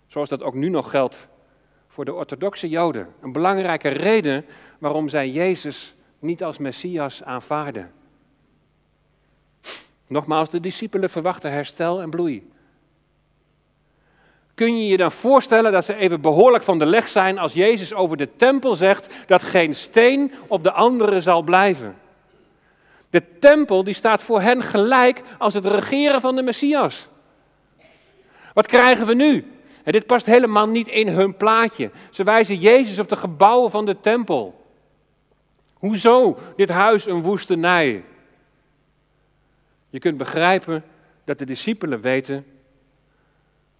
Zoals 0.07 0.29
dat 0.29 0.43
ook 0.43 0.53
nu 0.53 0.69
nog 0.69 0.89
geldt 0.89 1.27
voor 1.87 2.05
de 2.05 2.13
orthodoxe 2.13 2.69
Joden. 2.69 3.07
Een 3.21 3.31
belangrijke 3.31 3.89
reden 3.89 4.45
waarom 4.79 5.09
zij 5.09 5.29
Jezus 5.29 5.95
niet 6.19 6.43
als 6.43 6.57
Messias 6.57 7.23
aanvaarden. 7.23 7.91
Nogmaals, 10.07 10.49
de 10.49 10.59
discipelen 10.59 11.09
verwachten 11.09 11.51
herstel 11.51 12.01
en 12.01 12.09
bloei. 12.09 12.51
Kun 14.53 14.77
je 14.77 14.87
je 14.87 14.97
dan 14.97 15.11
voorstellen 15.11 15.71
dat 15.71 15.85
ze 15.85 15.95
even 15.95 16.21
behoorlijk 16.21 16.63
van 16.63 16.79
de 16.79 16.85
leg 16.85 17.09
zijn 17.09 17.37
als 17.37 17.53
Jezus 17.53 17.93
over 17.93 18.17
de 18.17 18.35
tempel 18.35 18.75
zegt 18.75 19.13
dat 19.27 19.43
geen 19.43 19.75
steen 19.75 20.31
op 20.47 20.63
de 20.63 20.71
andere 20.71 21.21
zal 21.21 21.41
blijven? 21.41 21.95
De 23.09 23.39
tempel 23.39 23.83
die 23.83 23.93
staat 23.93 24.21
voor 24.21 24.41
hen 24.41 24.63
gelijk 24.63 25.21
als 25.37 25.53
het 25.53 25.65
regeren 25.65 26.21
van 26.21 26.35
de 26.35 26.41
Messias. 26.41 27.07
Wat 28.53 28.67
krijgen 28.67 29.05
we 29.05 29.13
nu? 29.13 29.51
En 29.83 29.91
dit 29.91 30.05
past 30.05 30.25
helemaal 30.25 30.67
niet 30.67 30.87
in 30.87 31.07
hun 31.07 31.37
plaatje. 31.37 31.91
Ze 32.11 32.23
wijzen 32.23 32.55
Jezus 32.55 32.99
op 32.99 33.09
de 33.09 33.15
gebouwen 33.15 33.71
van 33.71 33.85
de 33.85 33.99
tempel. 33.99 34.65
Hoezo 35.73 36.37
dit 36.55 36.69
huis 36.69 37.05
een 37.05 37.21
woestenij? 37.21 38.03
Je 39.93 39.99
kunt 39.99 40.17
begrijpen 40.17 40.83
dat 41.23 41.37
de 41.37 41.45
discipelen 41.45 42.01
weten, 42.01 42.45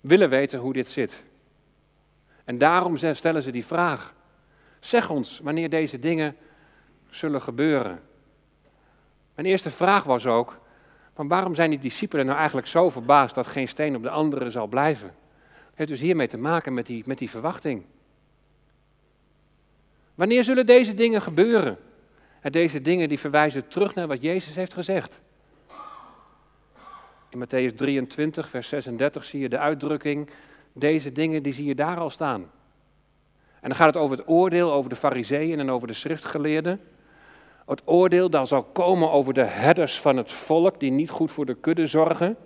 willen 0.02 0.30
weten 0.30 0.60
hoe 0.60 0.74
dit 0.74 0.88
zit. 0.88 1.24
En 2.44 2.58
daarom 2.58 2.98
stellen 2.98 3.44
ze 3.44 3.52
die 3.52 3.66
vraag. 3.66 4.14
Zeg 4.80 5.10
ons 5.10 5.40
wanneer 5.44 5.70
deze 5.70 6.00
dingen 6.00 6.36
zullen 7.10 7.42
gebeuren. 7.42 8.02
Mijn 9.36 9.48
eerste 9.48 9.70
vraag 9.70 10.04
was 10.04 10.26
ook, 10.26 10.60
van 11.14 11.28
waarom 11.28 11.56
zijn 11.56 11.70
die 11.70 11.80
discipelen 11.80 12.26
nou 12.26 12.38
eigenlijk 12.38 12.68
zo 12.68 12.90
verbaasd 12.90 13.36
dat 13.36 13.48
geen 13.48 13.68
steen 13.68 13.96
op 13.96 14.04
de 14.04 14.10
andere 14.10 14.50
zal 14.50 14.68
blijven? 14.68 15.08
Het 15.08 15.78
heeft 15.78 15.90
dus 15.90 16.00
hiermee 16.00 16.28
te 16.28 16.38
maken 16.38 16.74
met 16.74 16.86
die, 16.86 17.04
met 17.06 17.18
die 17.18 17.30
verwachting. 17.30 17.86
Wanneer 20.16 20.44
zullen 20.44 20.66
deze 20.66 20.94
dingen 20.94 21.22
gebeuren? 21.22 21.78
En 22.40 22.52
deze 22.52 22.82
dingen 22.82 23.10
die 23.10 23.20
verwijzen 23.20 23.68
terug 23.68 23.96
naar 23.96 24.08
wat 24.08 24.22
Jezus 24.22 24.56
heeft 24.56 24.74
gezegd. 24.74 25.22
In 27.34 27.40
Matthäus 27.40 27.74
23, 27.76 28.50
vers 28.50 28.68
36 28.68 29.24
zie 29.24 29.40
je 29.40 29.50
de 29.50 29.58
uitdrukking, 29.58 30.30
deze 30.74 31.12
dingen 31.12 31.44
die 31.44 31.54
zie 31.54 31.66
je 31.66 31.76
daar 31.76 31.98
al 31.98 32.10
staan. 32.10 32.42
En 33.60 33.70
dan 33.70 33.76
gaat 33.76 33.88
het 33.94 33.98
over 33.98 34.18
het 34.18 34.28
oordeel 34.28 34.72
over 34.74 34.90
de 34.90 34.96
fariseeën 34.96 35.60
en 35.60 35.72
over 35.72 35.88
de 35.88 35.94
schriftgeleerden. 35.94 36.80
Het 37.66 37.82
oordeel 37.86 38.30
dat 38.30 38.48
zal 38.48 38.64
komen 38.64 39.12
over 39.12 39.34
de 39.34 39.44
herders 39.44 40.00
van 40.00 40.18
het 40.18 40.32
volk 40.32 40.80
die 40.80 40.92
niet 40.92 41.10
goed 41.10 41.32
voor 41.32 41.46
de 41.46 41.54
kudde 41.54 41.88
zorgen. 41.88 42.38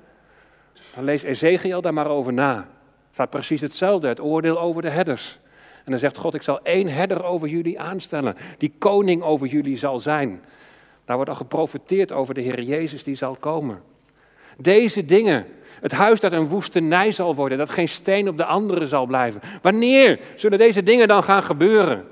Dan 0.96 1.04
lees 1.04 1.24
Ezekiel 1.24 1.82
daar 1.82 1.94
maar 1.94 2.10
over 2.10 2.34
na. 2.34 2.56
Het 2.56 2.66
staat 3.12 3.30
precies 3.30 3.62
hetzelfde, 3.62 4.08
het 4.08 4.22
oordeel 4.22 4.60
over 4.60 4.82
de 4.82 4.90
herders. 4.90 5.40
En 5.86 5.92
dan 5.92 6.00
zegt 6.00 6.18
God, 6.18 6.34
ik 6.34 6.42
zal 6.42 6.62
één 6.64 6.88
herder 6.88 7.24
over 7.24 7.48
jullie 7.48 7.80
aanstellen, 7.80 8.36
die 8.58 8.74
koning 8.78 9.22
over 9.22 9.48
jullie 9.48 9.78
zal 9.78 10.00
zijn. 10.00 10.44
Daar 11.06 11.16
wordt 11.16 11.32
al 11.32 11.38
geprofiteerd 11.38 12.12
over 12.12 12.34
de 12.34 12.42
Heer 12.42 12.62
Jezus 12.62 13.04
die 13.04 13.16
zal 13.16 13.36
komen. 13.36 13.96
Deze 14.58 15.06
dingen, 15.06 15.46
het 15.82 15.92
huis 15.92 16.20
dat 16.20 16.32
een 16.32 16.48
woestenij 16.48 17.12
zal 17.12 17.36
worden, 17.36 17.58
dat 17.58 17.70
geen 17.70 17.90
steen 17.90 18.30
op 18.30 18.38
de 18.38 18.46
andere 18.46 18.88
zal 18.88 19.06
blijven. 19.06 19.42
Wanneer 19.62 20.20
zullen 20.36 20.58
deze 20.58 20.84
dingen 20.84 21.08
dan 21.08 21.24
gaan 21.24 21.44
gebeuren? 21.44 22.06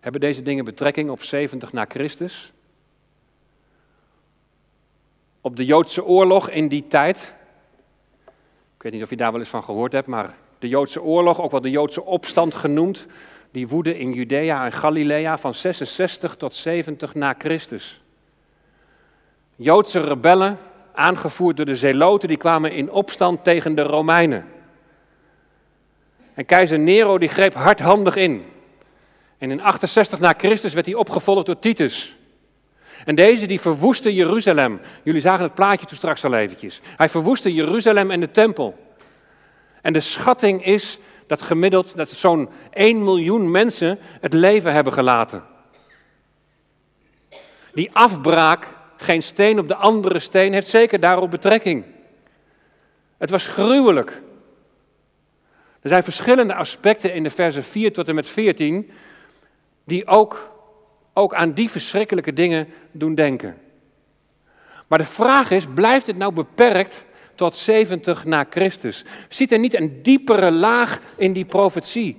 Hebben 0.00 0.20
deze 0.20 0.42
dingen 0.42 0.64
betrekking 0.64 1.10
op 1.10 1.22
70 1.22 1.72
na 1.72 1.84
Christus? 1.88 2.52
Op 5.40 5.56
de 5.56 5.64
Joodse 5.64 6.04
oorlog 6.04 6.50
in 6.50 6.68
die 6.68 6.88
tijd? 6.88 7.34
Ik 8.76 8.82
weet 8.82 8.92
niet 8.92 9.02
of 9.02 9.10
je 9.10 9.16
daar 9.16 9.32
wel 9.32 9.40
eens 9.40 9.48
van 9.48 9.64
gehoord 9.64 9.92
hebt, 9.92 10.06
maar 10.06 10.34
de 10.58 10.68
Joodse 10.68 11.02
oorlog, 11.02 11.40
ook 11.40 11.50
wel 11.50 11.60
de 11.60 11.70
Joodse 11.70 12.04
opstand 12.04 12.54
genoemd, 12.54 13.06
die 13.54 13.68
woedde 13.68 13.98
in 13.98 14.12
Judea 14.12 14.64
en 14.64 14.72
Galilea 14.72 15.38
van 15.38 15.54
66 15.54 16.36
tot 16.36 16.54
70 16.54 17.14
na 17.14 17.34
Christus. 17.38 18.00
Joodse 19.56 20.00
rebellen, 20.00 20.58
aangevoerd 20.94 21.56
door 21.56 21.66
de 21.66 21.76
Zeloten, 21.76 22.28
die 22.28 22.36
kwamen 22.36 22.72
in 22.72 22.90
opstand 22.90 23.44
tegen 23.44 23.74
de 23.74 23.82
Romeinen. 23.82 24.44
En 26.34 26.44
keizer 26.44 26.78
Nero 26.78 27.18
die 27.18 27.28
greep 27.28 27.54
hardhandig 27.54 28.16
in. 28.16 28.44
En 29.38 29.50
in 29.50 29.60
68 29.60 30.18
na 30.18 30.34
Christus 30.36 30.72
werd 30.72 30.86
hij 30.86 30.94
opgevolgd 30.94 31.46
door 31.46 31.58
Titus. 31.58 32.16
En 33.04 33.14
deze 33.14 33.46
die 33.46 33.60
verwoestte 33.60 34.14
Jeruzalem. 34.14 34.80
Jullie 35.02 35.20
zagen 35.20 35.44
het 35.44 35.54
plaatje 35.54 35.86
toen 35.86 35.96
straks 35.96 36.24
al 36.24 36.34
eventjes. 36.34 36.80
Hij 36.96 37.08
verwoestte 37.08 37.54
Jeruzalem 37.54 38.10
en 38.10 38.20
de 38.20 38.30
tempel. 38.30 38.96
En 39.82 39.92
de 39.92 40.00
schatting 40.00 40.64
is 40.64 40.98
dat 41.26 41.42
gemiddeld 41.42 41.96
dat 41.96 42.10
zo'n 42.10 42.48
1 42.70 43.04
miljoen 43.04 43.50
mensen 43.50 43.98
het 44.20 44.32
leven 44.32 44.72
hebben 44.72 44.92
gelaten. 44.92 45.44
Die 47.72 47.90
afbraak, 47.92 48.66
geen 48.96 49.22
steen 49.22 49.58
op 49.58 49.68
de 49.68 49.74
andere 49.74 50.18
steen, 50.18 50.52
heeft 50.52 50.68
zeker 50.68 51.00
daarop 51.00 51.30
betrekking. 51.30 51.84
Het 53.18 53.30
was 53.30 53.46
gruwelijk. 53.46 54.22
Er 55.80 55.88
zijn 55.88 56.02
verschillende 56.02 56.54
aspecten 56.54 57.14
in 57.14 57.22
de 57.22 57.30
versen 57.30 57.64
4 57.64 57.92
tot 57.92 58.08
en 58.08 58.14
met 58.14 58.28
14 58.28 58.90
die 59.84 60.06
ook, 60.06 60.52
ook 61.12 61.34
aan 61.34 61.52
die 61.52 61.70
verschrikkelijke 61.70 62.32
dingen 62.32 62.68
doen 62.92 63.14
denken. 63.14 63.58
Maar 64.86 64.98
de 64.98 65.04
vraag 65.04 65.50
is, 65.50 65.64
blijft 65.74 66.06
het 66.06 66.16
nou 66.16 66.32
beperkt 66.32 67.04
tot 67.34 67.54
70 67.54 68.24
na 68.24 68.46
Christus? 68.50 69.04
Ziet 69.28 69.52
er 69.52 69.58
niet 69.58 69.74
een 69.74 70.02
diepere 70.02 70.50
laag 70.50 71.00
in 71.16 71.32
die 71.32 71.44
profetie? 71.44 72.18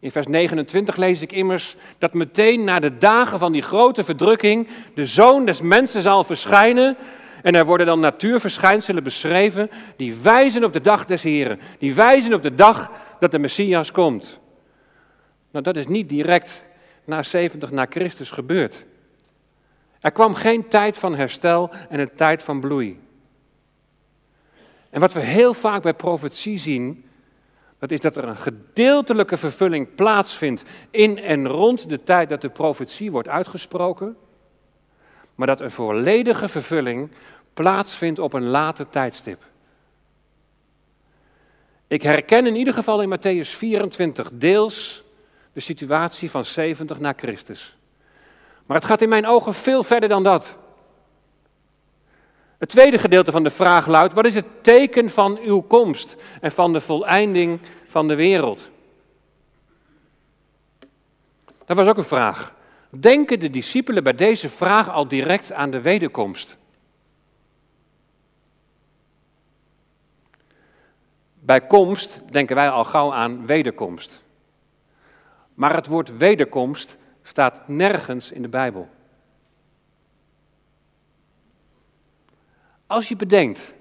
In 0.00 0.10
vers 0.10 0.26
29 0.26 0.96
lees 0.96 1.20
ik 1.20 1.32
immers 1.32 1.76
dat 1.98 2.14
meteen 2.14 2.64
na 2.64 2.80
de 2.80 2.98
dagen 2.98 3.38
van 3.38 3.52
die 3.52 3.62
grote 3.62 4.04
verdrukking 4.04 4.68
de 4.94 5.06
zoon 5.06 5.44
des 5.44 5.60
mensen 5.60 6.02
zal 6.02 6.24
verschijnen. 6.24 6.96
En 7.42 7.54
er 7.54 7.66
worden 7.66 7.86
dan 7.86 8.00
natuurverschijnselen 8.00 9.02
beschreven 9.02 9.70
die 9.96 10.14
wijzen 10.14 10.64
op 10.64 10.72
de 10.72 10.80
dag 10.80 11.04
des 11.04 11.22
Heren. 11.22 11.60
Die 11.78 11.94
wijzen 11.94 12.34
op 12.34 12.42
de 12.42 12.54
dag 12.54 12.90
dat 13.20 13.30
de 13.30 13.38
Messias 13.38 13.92
komt. 13.92 14.38
Nou, 15.50 15.64
dat 15.64 15.76
is 15.76 15.86
niet 15.86 16.08
direct 16.08 16.64
na 17.04 17.22
70 17.22 17.70
na 17.70 17.86
Christus 17.90 18.30
gebeurd. 18.30 18.86
Er 20.00 20.12
kwam 20.12 20.34
geen 20.34 20.68
tijd 20.68 20.98
van 20.98 21.14
herstel 21.14 21.70
en 21.88 22.00
een 22.00 22.14
tijd 22.14 22.42
van 22.42 22.60
bloei. 22.60 23.00
En 24.90 25.00
wat 25.00 25.12
we 25.12 25.20
heel 25.20 25.54
vaak 25.54 25.82
bij 25.82 25.94
profetie 25.94 26.58
zien, 26.58 27.04
dat 27.78 27.90
is 27.90 28.00
dat 28.00 28.16
er 28.16 28.24
een 28.24 28.36
gedeeltelijke 28.36 29.36
vervulling 29.36 29.94
plaatsvindt 29.94 30.62
in 30.90 31.18
en 31.18 31.48
rond 31.48 31.88
de 31.88 32.04
tijd 32.04 32.28
dat 32.28 32.40
de 32.40 32.50
profetie 32.50 33.10
wordt 33.10 33.28
uitgesproken, 33.28 34.16
maar 35.34 35.46
dat 35.46 35.60
een 35.60 35.70
volledige 35.70 36.48
vervulling 36.48 37.10
plaatsvindt 37.54 38.18
op 38.18 38.32
een 38.32 38.46
later 38.46 38.88
tijdstip. 38.90 39.42
Ik 41.86 42.02
herken 42.02 42.46
in 42.46 42.56
ieder 42.56 42.74
geval 42.74 43.02
in 43.02 43.18
Matthäus 43.18 43.48
24 43.48 44.30
deels 44.32 45.04
de 45.52 45.60
situatie 45.60 46.30
van 46.30 46.44
70 46.44 46.98
na 46.98 47.12
Christus. 47.16 47.77
Maar 48.68 48.76
het 48.76 48.86
gaat 48.86 49.02
in 49.02 49.08
mijn 49.08 49.26
ogen 49.26 49.54
veel 49.54 49.82
verder 49.82 50.08
dan 50.08 50.22
dat. 50.22 50.56
Het 52.58 52.68
tweede 52.68 52.98
gedeelte 52.98 53.30
van 53.30 53.42
de 53.42 53.50
vraag 53.50 53.86
luidt: 53.86 54.14
wat 54.14 54.24
is 54.24 54.34
het 54.34 54.46
teken 54.60 55.10
van 55.10 55.38
uw 55.38 55.60
komst 55.60 56.16
en 56.40 56.52
van 56.52 56.72
de 56.72 56.80
voleinding 56.80 57.60
van 57.88 58.08
de 58.08 58.14
wereld? 58.14 58.70
Dat 61.64 61.76
was 61.76 61.86
ook 61.86 61.96
een 61.96 62.04
vraag. 62.04 62.54
Denken 62.90 63.38
de 63.38 63.50
discipelen 63.50 64.02
bij 64.02 64.14
deze 64.14 64.48
vraag 64.48 64.90
al 64.90 65.08
direct 65.08 65.52
aan 65.52 65.70
de 65.70 65.80
wederkomst? 65.80 66.56
Bij 71.40 71.66
komst 71.66 72.20
denken 72.30 72.56
wij 72.56 72.70
al 72.70 72.84
gauw 72.84 73.12
aan 73.12 73.46
wederkomst. 73.46 74.22
Maar 75.54 75.74
het 75.74 75.86
woord 75.86 76.16
wederkomst 76.16 76.97
staat 77.38 77.68
nergens 77.68 78.32
in 78.32 78.42
de 78.42 78.48
Bijbel. 78.48 78.88
Als 82.86 83.08
je 83.08 83.16
bedenkt 83.16 83.74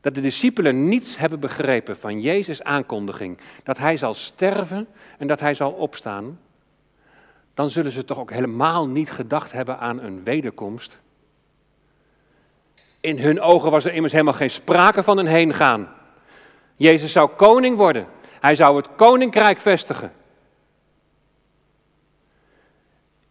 dat 0.00 0.14
de 0.14 0.20
discipelen 0.20 0.88
niets 0.88 1.16
hebben 1.16 1.40
begrepen 1.40 1.96
van 1.96 2.20
Jezus' 2.20 2.62
aankondiging, 2.62 3.38
dat 3.62 3.78
hij 3.78 3.96
zal 3.96 4.14
sterven 4.14 4.88
en 5.18 5.26
dat 5.26 5.40
hij 5.40 5.54
zal 5.54 5.70
opstaan, 5.70 6.40
dan 7.54 7.70
zullen 7.70 7.92
ze 7.92 8.04
toch 8.04 8.18
ook 8.18 8.30
helemaal 8.30 8.88
niet 8.88 9.10
gedacht 9.10 9.52
hebben 9.52 9.78
aan 9.78 10.02
een 10.02 10.24
wederkomst. 10.24 10.98
In 13.00 13.18
hun 13.18 13.40
ogen 13.40 13.70
was 13.70 13.84
er 13.84 13.94
immers 13.94 14.12
helemaal 14.12 14.34
geen 14.34 14.50
sprake 14.50 15.02
van 15.02 15.18
een 15.18 15.26
heengaan. 15.26 15.88
Jezus 16.76 17.12
zou 17.12 17.30
koning 17.30 17.76
worden. 17.76 18.06
Hij 18.40 18.54
zou 18.54 18.76
het 18.76 18.88
koninkrijk 18.96 19.60
vestigen. 19.60 20.12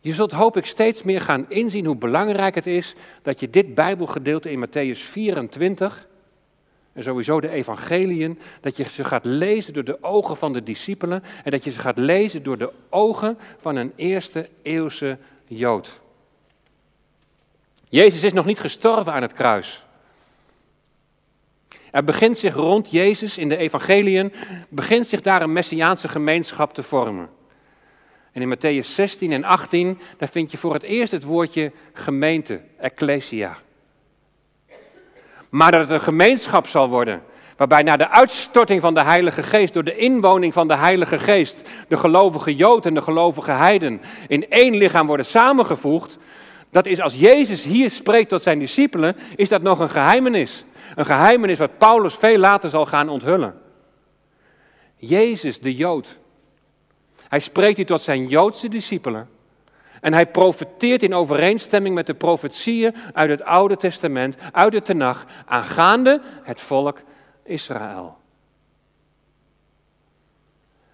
Je 0.07 0.13
zult 0.13 0.31
hoop 0.31 0.57
ik 0.57 0.65
steeds 0.65 1.03
meer 1.03 1.21
gaan 1.21 1.45
inzien 1.49 1.85
hoe 1.85 1.95
belangrijk 1.95 2.55
het 2.55 2.67
is 2.67 2.95
dat 3.21 3.39
je 3.39 3.49
dit 3.49 3.75
Bijbelgedeelte 3.75 4.51
in 4.51 4.67
Matthäus 4.67 4.99
24 4.99 6.07
en 6.93 7.03
sowieso 7.03 7.39
de 7.39 7.49
evangeliën, 7.49 8.39
dat 8.61 8.77
je 8.77 8.83
ze 8.83 9.03
gaat 9.03 9.25
lezen 9.25 9.73
door 9.73 9.83
de 9.83 10.03
ogen 10.03 10.37
van 10.37 10.53
de 10.53 10.63
discipelen 10.63 11.23
en 11.43 11.51
dat 11.51 11.63
je 11.63 11.71
ze 11.71 11.79
gaat 11.79 11.97
lezen 11.97 12.43
door 12.43 12.57
de 12.57 12.71
ogen 12.89 13.37
van 13.59 13.75
een 13.75 13.93
eerste 13.95 14.49
eeuwse 14.61 15.17
Jood. 15.47 15.99
Jezus 17.89 18.23
is 18.23 18.33
nog 18.33 18.45
niet 18.45 18.59
gestorven 18.59 19.13
aan 19.13 19.21
het 19.21 19.33
kruis. 19.33 19.83
Er 21.91 22.03
begint 22.03 22.37
zich 22.37 22.55
rond 22.55 22.91
Jezus 22.91 23.37
in 23.37 23.49
de 23.49 23.57
evangeliën, 23.57 24.33
begint 24.69 25.07
zich 25.07 25.21
daar 25.21 25.41
een 25.41 25.53
messiaanse 25.53 26.07
gemeenschap 26.07 26.73
te 26.73 26.83
vormen. 26.83 27.36
En 28.37 28.43
in 28.43 28.49
Matthäus 28.49 28.95
16 28.95 29.31
en 29.31 29.43
18, 29.43 29.99
daar 30.17 30.29
vind 30.29 30.51
je 30.51 30.57
voor 30.57 30.73
het 30.73 30.83
eerst 30.83 31.11
het 31.11 31.23
woordje 31.23 31.71
gemeente, 31.93 32.61
ecclesia. 32.79 33.57
Maar 35.49 35.71
dat 35.71 35.81
het 35.81 35.89
een 35.89 36.01
gemeenschap 36.01 36.67
zal 36.67 36.89
worden, 36.89 37.23
waarbij 37.55 37.83
na 37.83 37.97
de 37.97 38.09
uitstorting 38.09 38.81
van 38.81 38.93
de 38.93 39.03
Heilige 39.03 39.43
Geest, 39.43 39.73
door 39.73 39.83
de 39.83 39.95
inwoning 39.95 40.53
van 40.53 40.67
de 40.67 40.75
Heilige 40.75 41.19
Geest, 41.19 41.61
de 41.87 41.97
gelovige 41.97 42.55
Jood 42.55 42.85
en 42.85 42.93
de 42.93 43.01
gelovige 43.01 43.51
Heiden 43.51 44.01
in 44.27 44.49
één 44.49 44.75
lichaam 44.75 45.07
worden 45.07 45.25
samengevoegd, 45.25 46.17
dat 46.69 46.85
is 46.85 47.01
als 47.01 47.15
Jezus 47.15 47.63
hier 47.63 47.91
spreekt 47.91 48.29
tot 48.29 48.41
zijn 48.41 48.59
discipelen, 48.59 49.15
is 49.35 49.49
dat 49.49 49.61
nog 49.61 49.79
een 49.79 49.89
geheimenis. 49.89 50.65
Een 50.95 51.05
geheimenis 51.05 51.57
wat 51.57 51.77
Paulus 51.77 52.13
veel 52.13 52.37
later 52.37 52.69
zal 52.69 52.85
gaan 52.85 53.09
onthullen. 53.09 53.61
Jezus, 54.95 55.59
de 55.59 55.75
Jood. 55.75 56.17
Hij 57.27 57.39
spreekt 57.39 57.77
hier 57.77 57.85
tot 57.85 58.01
zijn 58.01 58.27
Joodse 58.27 58.69
discipelen. 58.69 59.29
En 60.01 60.13
hij 60.13 60.27
profeteert 60.27 61.03
in 61.03 61.13
overeenstemming 61.13 61.95
met 61.95 62.05
de 62.05 62.13
profetieën 62.13 62.95
uit 63.13 63.29
het 63.29 63.43
Oude 63.43 63.77
Testament, 63.77 64.35
uit 64.51 64.71
de 64.71 64.81
Tenach, 64.81 65.25
aangaande 65.45 66.21
het 66.43 66.61
volk 66.61 67.01
Israël. 67.43 68.17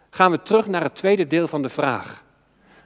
Gaan 0.09 0.31
we 0.31 0.41
terug 0.41 0.67
naar 0.67 0.83
het 0.83 0.95
tweede 0.95 1.27
deel 1.27 1.47
van 1.47 1.61
de 1.61 1.69
vraag. 1.69 2.23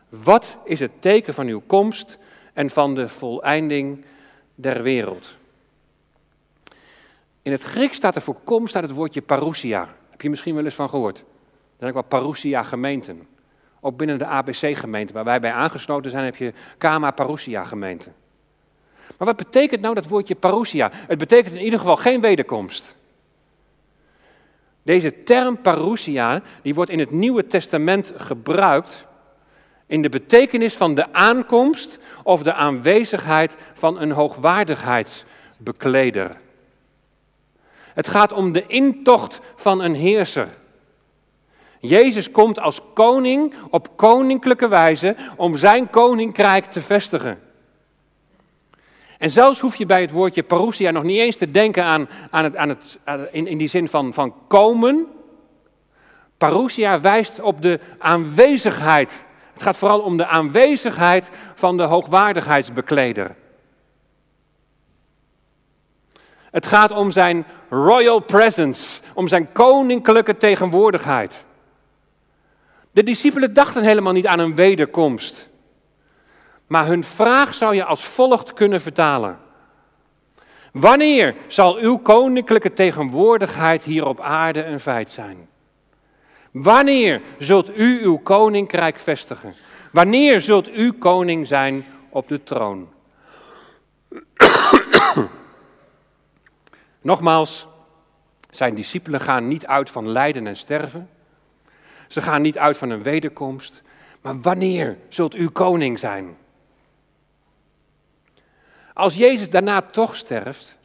Wat 0.10 0.58
is 0.64 0.80
het 0.80 0.92
teken 1.00 1.34
van 1.34 1.48
uw 1.48 1.62
komst 1.68 2.18
en 2.54 2.70
van 2.70 2.96
de 2.96 3.10
voleinding 3.10 4.06
der 4.56 4.82
wereld? 4.84 5.36
In 7.42 7.52
het 7.52 7.62
Grieks 7.62 7.96
staat 7.96 8.16
er 8.16 8.22
voor 8.22 8.40
komst 8.44 8.70
staat 8.70 8.84
het 8.84 8.92
woordje 8.92 9.22
parousia. 9.22 9.90
Heb 10.10 10.22
je 10.22 10.30
misschien 10.30 10.56
wel 10.56 10.66
eens 10.66 10.74
van 10.74 10.90
gehoord? 10.90 11.16
Dan 11.16 11.88
heb 11.88 11.88
ik 11.88 11.94
wel 11.94 12.04
parousia 12.04 12.64
gemeenten. 12.64 13.28
Ook 13.80 13.98
binnen 13.98 14.18
de 14.18 14.26
ABC-gemeente, 14.26 15.14
waar 15.14 15.24
wij 15.24 15.40
bij 15.40 15.52
aangesloten 15.52 16.12
zijn, 16.12 16.26
heb 16.26 16.36
je 16.36 16.54
Kama 16.78 17.12
Parousia 17.12 17.64
gemeente. 17.64 18.10
Maar 19.18 19.28
wat 19.28 19.38
betekent 19.38 19.82
nou 19.82 19.94
dat 19.94 20.08
woordje 20.08 20.36
parousia? 20.36 20.90
Het 20.94 21.18
betekent 21.18 21.56
in 21.56 21.64
ieder 21.64 21.80
geval 21.80 21.98
geen 21.98 22.22
wederkomst. 22.22 22.96
Deze 24.84 25.24
term 25.24 25.62
parousia, 25.62 26.42
die 26.62 26.76
wordt 26.76 26.92
in 26.92 27.00
het 27.00 27.12
Nieuwe 27.12 27.48
Testament 27.48 28.14
gebruikt 28.18 29.06
in 29.86 30.02
de 30.02 30.10
betekenis 30.10 30.76
van 30.76 30.96
de 30.96 31.14
aankomst 31.14 32.00
of 32.24 32.44
de 32.44 32.54
aanwezigheid 32.54 33.56
van 33.74 34.02
een 34.02 34.12
hoogwaardigheidsbekleder. 34.12 36.38
Het 37.94 38.08
gaat 38.08 38.32
om 38.32 38.52
de 38.52 38.64
intocht 38.68 39.40
van 39.56 39.82
een 39.82 39.96
heerser. 39.96 40.48
Jezus 41.80 42.32
komt 42.32 42.60
als 42.60 42.82
koning 42.94 43.54
op 43.70 43.98
koninklijke 43.98 44.68
wijze 44.68 45.16
om 45.36 45.58
zijn 45.58 45.90
koninkrijk 45.90 46.66
te 46.66 46.82
vestigen. 46.82 47.40
En 49.18 49.32
zelfs 49.32 49.60
hoef 49.60 49.76
je 49.76 49.86
bij 49.86 50.02
het 50.02 50.12
woordje 50.12 50.44
parousia 50.44 50.92
nog 50.92 51.04
niet 51.04 51.20
eens 51.20 51.38
te 51.38 51.52
denken 51.52 51.84
aan, 51.84 52.10
aan 52.32 52.44
het, 52.44 52.56
aan 52.56 52.70
het, 52.70 53.00
in, 53.32 53.48
in 53.48 53.58
die 53.58 53.68
zin 53.68 53.88
van, 53.88 54.14
van 54.14 54.34
komen. 54.48 55.08
Parousia 56.38 57.02
wijst 57.02 57.40
op 57.40 57.62
de 57.62 57.80
aanwezigheid. 57.98 59.26
Het 59.54 59.62
gaat 59.62 59.78
vooral 59.78 60.00
om 60.00 60.18
de 60.18 60.28
aanwezigheid 60.28 61.30
van 61.56 61.78
de 61.78 61.84
hoogwaardigheidsbekleder. 61.84 63.36
Het 66.52 66.66
gaat 66.66 66.92
om 66.92 67.12
zijn 67.12 67.46
royal 67.70 68.20
presence, 68.20 69.02
om 69.14 69.28
zijn 69.28 69.52
koninklijke 69.52 70.38
tegenwoordigheid. 70.38 71.46
De 72.98 73.04
discipelen 73.04 73.54
dachten 73.54 73.84
helemaal 73.84 74.14
niet 74.14 74.28
aan 74.28 74.40
een 74.40 74.56
wederkomst. 74.56 75.50
Maar 76.68 76.86
hun 76.86 77.04
vraag 77.04 77.56
zou 77.56 77.76
je 77.76 77.84
als 77.84 78.04
volgt 78.04 78.54
kunnen 78.54 78.82
vertalen. 78.82 79.40
Wanneer 80.72 81.36
zal 81.48 81.78
uw 81.78 81.98
koninklijke 81.98 82.74
tegenwoordigheid 82.74 83.84
hier 83.84 84.06
op 84.06 84.20
aarde 84.20 84.64
een 84.64 84.80
feit 84.80 85.12
zijn? 85.12 85.50
Wanneer 86.52 87.22
zult 87.40 87.78
u 87.78 88.04
uw 88.04 88.18
koninkrijk 88.18 89.00
vestigen? 89.00 89.54
Wanneer 89.92 90.42
zult 90.42 90.78
u 90.78 90.92
koning 90.92 91.48
zijn 91.48 91.86
op 92.10 92.28
de 92.28 92.44
troon? 92.44 92.90
Nogmaals, 97.02 97.68
zijn 98.52 98.76
discipelen 98.76 99.22
gaan 99.22 99.48
niet 99.48 99.66
uit 99.66 99.90
van 99.90 100.10
lijden 100.10 100.48
en 100.48 100.58
sterven. 100.58 101.10
Ze 102.08 102.22
gaan 102.22 102.42
niet 102.42 102.58
uit 102.58 102.78
van 102.78 102.90
een 102.90 103.04
wederkomst. 103.04 103.82
Maar 104.22 104.42
wanneer 104.42 104.98
zult 105.10 105.36
u 105.36 105.50
koning 105.50 106.00
zijn? 106.00 106.38
Als 108.94 109.16
Jezus 109.16 109.50
daarna 109.50 109.82
toch 109.82 110.16
sterft, 110.16 110.78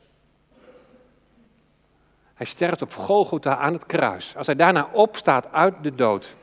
hij 2.34 2.46
sterft 2.46 2.82
op 2.82 2.94
Golgotha 2.94 3.56
aan 3.56 3.72
het 3.72 3.86
kruis. 3.86 4.36
Als 4.36 4.46
hij 4.46 4.56
daarna 4.56 4.88
opstaat 4.92 5.52
uit 5.52 5.74
de 5.82 5.94
dood 5.94 6.34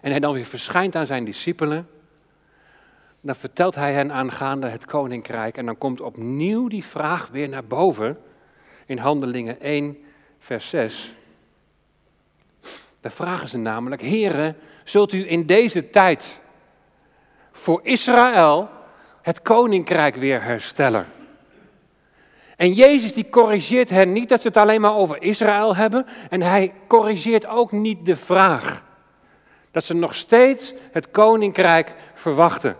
en 0.00 0.10
hij 0.10 0.20
dan 0.20 0.32
weer 0.32 0.44
verschijnt 0.44 0.96
aan 0.96 1.06
zijn 1.06 1.24
discipelen, 1.24 1.88
dan 3.20 3.34
vertelt 3.34 3.74
hij 3.74 3.92
hen 3.92 4.12
aangaande 4.12 4.68
het 4.68 4.84
koninkrijk 4.84 5.56
en 5.56 5.66
dan 5.66 5.78
komt 5.78 6.00
opnieuw 6.00 6.68
die 6.68 6.84
vraag 6.84 7.28
weer 7.28 7.48
naar 7.48 7.64
boven 7.64 8.18
in 8.86 8.98
Handelingen 8.98 9.60
1, 9.60 9.98
vers 10.38 10.68
6. 10.68 11.12
Daar 13.02 13.12
vragen 13.12 13.48
ze 13.48 13.58
namelijk, 13.58 14.02
heren, 14.02 14.56
zult 14.84 15.12
u 15.12 15.30
in 15.30 15.46
deze 15.46 15.90
tijd 15.90 16.40
voor 17.52 17.80
Israël 17.82 18.68
het 19.22 19.42
koninkrijk 19.42 20.16
weer 20.16 20.42
herstellen. 20.42 21.06
En 22.56 22.72
Jezus 22.72 23.12
die 23.12 23.28
corrigeert 23.28 23.90
hen 23.90 24.12
niet 24.12 24.28
dat 24.28 24.40
ze 24.40 24.48
het 24.48 24.56
alleen 24.56 24.80
maar 24.80 24.94
over 24.94 25.22
Israël 25.22 25.76
hebben. 25.76 26.06
En 26.30 26.42
hij 26.42 26.72
corrigeert 26.86 27.46
ook 27.46 27.72
niet 27.72 28.06
de 28.06 28.16
vraag. 28.16 28.84
Dat 29.70 29.84
ze 29.84 29.94
nog 29.94 30.14
steeds 30.14 30.74
het 30.92 31.10
koninkrijk 31.10 31.94
verwachten. 32.14 32.76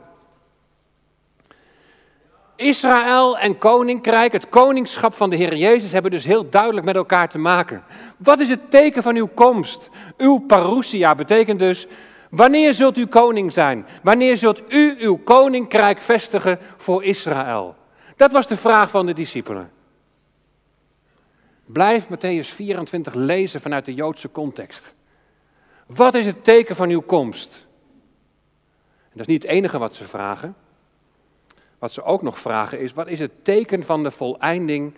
Israël 2.63 3.39
en 3.39 3.59
koninkrijk, 3.59 4.33
het 4.33 4.49
koningschap 4.49 5.15
van 5.15 5.31
de 5.31 5.37
Heer 5.37 5.57
Jezus, 5.57 5.93
hebben 5.93 6.11
dus 6.11 6.25
heel 6.25 6.51
duidelijk 6.51 6.87
met 6.87 6.97
elkaar 6.97 7.29
te 7.29 7.39
maken. 7.39 7.85
Wat 8.17 8.41
is 8.41 8.49
het 8.49 8.71
teken 8.71 9.03
van 9.03 9.17
uw 9.17 9.29
komst? 9.35 9.91
Uw 10.17 10.39
parousia 10.39 11.15
betekent 11.15 11.59
dus, 11.59 11.87
wanneer 12.31 12.75
zult 12.75 12.97
u 12.97 13.07
koning 13.07 13.53
zijn? 13.53 13.87
Wanneer 14.03 14.37
zult 14.37 14.63
u 14.69 14.97
uw 14.99 15.17
koninkrijk 15.17 16.01
vestigen 16.01 16.59
voor 16.77 17.05
Israël? 17.05 17.75
Dat 18.17 18.33
was 18.33 18.47
de 18.47 18.57
vraag 18.57 18.91
van 18.91 19.07
de 19.07 19.13
discipelen. 19.13 19.71
Blijf 21.65 22.07
Matthäus 22.09 22.55
24 22.55 23.15
lezen 23.15 23.61
vanuit 23.61 23.85
de 23.85 23.95
Joodse 23.95 24.31
context. 24.31 24.95
Wat 25.87 26.15
is 26.15 26.27
het 26.27 26.45
teken 26.45 26.77
van 26.77 26.89
uw 26.89 27.01
komst? 27.01 27.67
Dat 29.13 29.21
is 29.21 29.27
niet 29.27 29.43
het 29.43 29.53
enige 29.53 29.79
wat 29.79 29.95
ze 29.95 30.05
vragen. 30.05 30.55
Wat 31.83 31.93
ze 31.93 32.03
ook 32.03 32.23
nog 32.23 32.39
vragen 32.39 32.81
is, 32.81 32.93
wat 32.93 33.09
is 33.09 33.19
het 33.19 33.45
teken 33.45 33.85
van 33.85 34.03
de 34.03 34.11
voleinding 34.11 34.95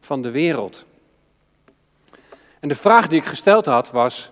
van 0.00 0.22
de 0.22 0.30
wereld? 0.30 0.84
En 2.60 2.68
de 2.68 2.74
vraag 2.74 3.06
die 3.06 3.18
ik 3.18 3.26
gesteld 3.26 3.66
had 3.66 3.90
was, 3.90 4.30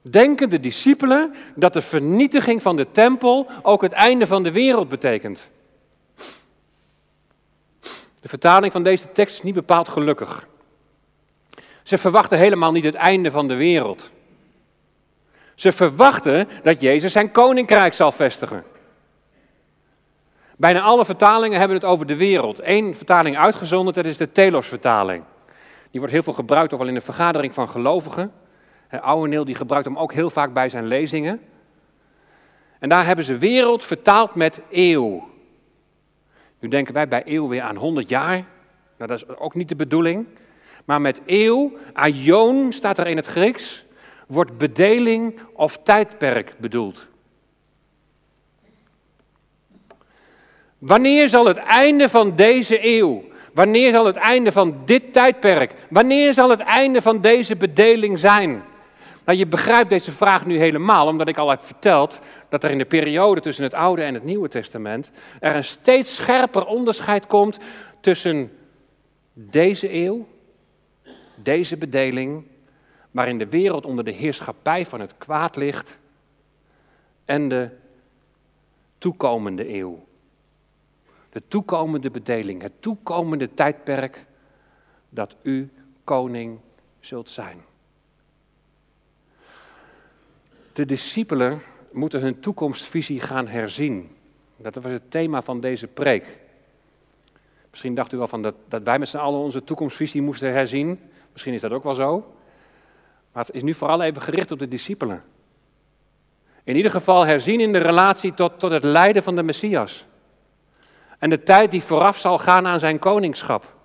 denken 0.00 0.50
de 0.50 0.60
discipelen 0.60 1.34
dat 1.54 1.72
de 1.72 1.80
vernietiging 1.80 2.62
van 2.62 2.76
de 2.76 2.90
tempel 2.90 3.46
ook 3.62 3.82
het 3.82 3.92
einde 3.92 4.26
van 4.26 4.42
de 4.42 4.52
wereld 4.52 4.88
betekent? 4.88 5.48
De 8.20 8.28
vertaling 8.28 8.72
van 8.72 8.82
deze 8.82 9.12
tekst 9.12 9.34
is 9.34 9.42
niet 9.42 9.54
bepaald 9.54 9.88
gelukkig. 9.88 10.46
Ze 11.82 11.98
verwachten 11.98 12.38
helemaal 12.38 12.72
niet 12.72 12.84
het 12.84 12.94
einde 12.94 13.30
van 13.30 13.48
de 13.48 13.54
wereld. 13.54 14.10
Ze 15.54 15.72
verwachten 15.72 16.48
dat 16.62 16.80
Jezus 16.80 17.12
zijn 17.12 17.30
koninkrijk 17.30 17.94
zal 17.94 18.12
vestigen. 18.12 18.64
Bijna 20.58 20.80
alle 20.80 21.04
vertalingen 21.04 21.58
hebben 21.58 21.76
het 21.76 21.86
over 21.86 22.06
de 22.06 22.16
wereld. 22.16 22.60
Eén 22.62 22.94
vertaling 22.94 23.38
uitgezonderd, 23.38 23.96
dat 23.96 24.04
is 24.04 24.16
de 24.16 24.32
Telos-vertaling. 24.32 25.24
Die 25.90 26.00
wordt 26.00 26.12
heel 26.12 26.22
veel 26.22 26.32
gebruikt, 26.32 26.72
ook 26.72 26.80
al 26.80 26.86
in 26.86 26.94
de 26.94 27.00
vergadering 27.00 27.54
van 27.54 27.68
gelovigen. 27.68 28.32
Ouweneel 28.90 29.44
die 29.44 29.54
gebruikt 29.54 29.86
hem 29.86 29.98
ook 29.98 30.12
heel 30.12 30.30
vaak 30.30 30.52
bij 30.52 30.68
zijn 30.68 30.86
lezingen. 30.86 31.40
En 32.78 32.88
daar 32.88 33.06
hebben 33.06 33.24
ze 33.24 33.38
wereld 33.38 33.84
vertaald 33.84 34.34
met 34.34 34.60
eeuw. 34.70 35.28
Nu 36.58 36.68
denken 36.68 36.94
wij 36.94 37.08
bij 37.08 37.22
eeuw 37.24 37.48
weer 37.48 37.62
aan 37.62 37.76
100 37.76 38.08
jaar. 38.08 38.44
Nou, 38.96 39.10
dat 39.10 39.10
is 39.10 39.28
ook 39.28 39.54
niet 39.54 39.68
de 39.68 39.76
bedoeling. 39.76 40.26
Maar 40.84 41.00
met 41.00 41.20
eeuw, 41.26 41.72
aion 41.92 42.72
staat 42.72 42.98
er 42.98 43.06
in 43.06 43.16
het 43.16 43.26
Grieks, 43.26 43.84
wordt 44.26 44.56
bedeling 44.56 45.40
of 45.52 45.78
tijdperk 45.82 46.54
bedoeld. 46.58 47.08
Wanneer 50.78 51.28
zal 51.28 51.46
het 51.46 51.56
einde 51.56 52.08
van 52.08 52.36
deze 52.36 52.86
eeuw, 52.86 53.24
wanneer 53.52 53.92
zal 53.92 54.06
het 54.06 54.16
einde 54.16 54.52
van 54.52 54.76
dit 54.84 55.12
tijdperk, 55.12 55.74
wanneer 55.90 56.34
zal 56.34 56.50
het 56.50 56.60
einde 56.60 57.02
van 57.02 57.20
deze 57.20 57.56
bedeling 57.56 58.18
zijn? 58.18 58.62
Nou, 59.24 59.38
je 59.38 59.46
begrijpt 59.46 59.90
deze 59.90 60.12
vraag 60.12 60.46
nu 60.46 60.58
helemaal, 60.58 61.06
omdat 61.06 61.28
ik 61.28 61.38
al 61.38 61.50
heb 61.50 61.62
verteld 61.62 62.18
dat 62.48 62.64
er 62.64 62.70
in 62.70 62.78
de 62.78 62.84
periode 62.84 63.40
tussen 63.40 63.64
het 63.64 63.74
Oude 63.74 64.02
en 64.02 64.14
het 64.14 64.24
Nieuwe 64.24 64.48
Testament 64.48 65.10
er 65.40 65.56
een 65.56 65.64
steeds 65.64 66.14
scherper 66.14 66.66
onderscheid 66.66 67.26
komt 67.26 67.58
tussen 68.00 68.52
deze 69.32 69.92
eeuw, 69.92 70.26
deze 71.34 71.76
bedeling, 71.76 72.44
waarin 73.10 73.38
de 73.38 73.48
wereld 73.48 73.86
onder 73.86 74.04
de 74.04 74.10
heerschappij 74.10 74.86
van 74.86 75.00
het 75.00 75.14
kwaad 75.18 75.56
ligt, 75.56 75.98
en 77.24 77.48
de 77.48 77.68
toekomende 78.98 79.74
eeuw. 79.74 80.06
De 81.30 81.42
toekomende 81.48 82.10
bedeling, 82.10 82.62
het 82.62 82.72
toekomende 82.80 83.54
tijdperk 83.54 84.26
dat 85.08 85.36
u 85.42 85.72
koning 86.04 86.58
zult 87.00 87.30
zijn. 87.30 87.60
De 90.72 90.84
discipelen 90.84 91.60
moeten 91.92 92.20
hun 92.20 92.40
toekomstvisie 92.40 93.20
gaan 93.20 93.46
herzien. 93.46 94.16
Dat 94.56 94.74
was 94.74 94.92
het 94.92 95.10
thema 95.10 95.42
van 95.42 95.60
deze 95.60 95.86
preek. 95.86 96.40
Misschien 97.70 97.94
dacht 97.94 98.12
u 98.12 98.16
wel 98.16 98.28
van 98.28 98.42
dat, 98.42 98.54
dat 98.68 98.82
wij 98.82 98.98
met 98.98 99.08
z'n 99.08 99.16
allen 99.16 99.40
onze 99.40 99.64
toekomstvisie 99.64 100.22
moesten 100.22 100.52
herzien. 100.52 101.00
Misschien 101.32 101.54
is 101.54 101.60
dat 101.60 101.70
ook 101.70 101.82
wel 101.82 101.94
zo. 101.94 102.34
Maar 103.32 103.44
het 103.44 103.54
is 103.54 103.62
nu 103.62 103.74
vooral 103.74 104.02
even 104.02 104.22
gericht 104.22 104.50
op 104.50 104.58
de 104.58 104.68
discipelen. 104.68 105.24
In 106.64 106.76
ieder 106.76 106.90
geval 106.90 107.26
herzien 107.26 107.60
in 107.60 107.72
de 107.72 107.78
relatie 107.78 108.34
tot, 108.34 108.58
tot 108.58 108.70
het 108.70 108.84
lijden 108.84 109.22
van 109.22 109.36
de 109.36 109.42
Messias. 109.42 110.06
En 111.18 111.30
de 111.30 111.42
tijd 111.42 111.70
die 111.70 111.82
vooraf 111.82 112.18
zal 112.18 112.38
gaan 112.38 112.66
aan 112.66 112.80
zijn 112.80 112.98
koningschap. 112.98 113.76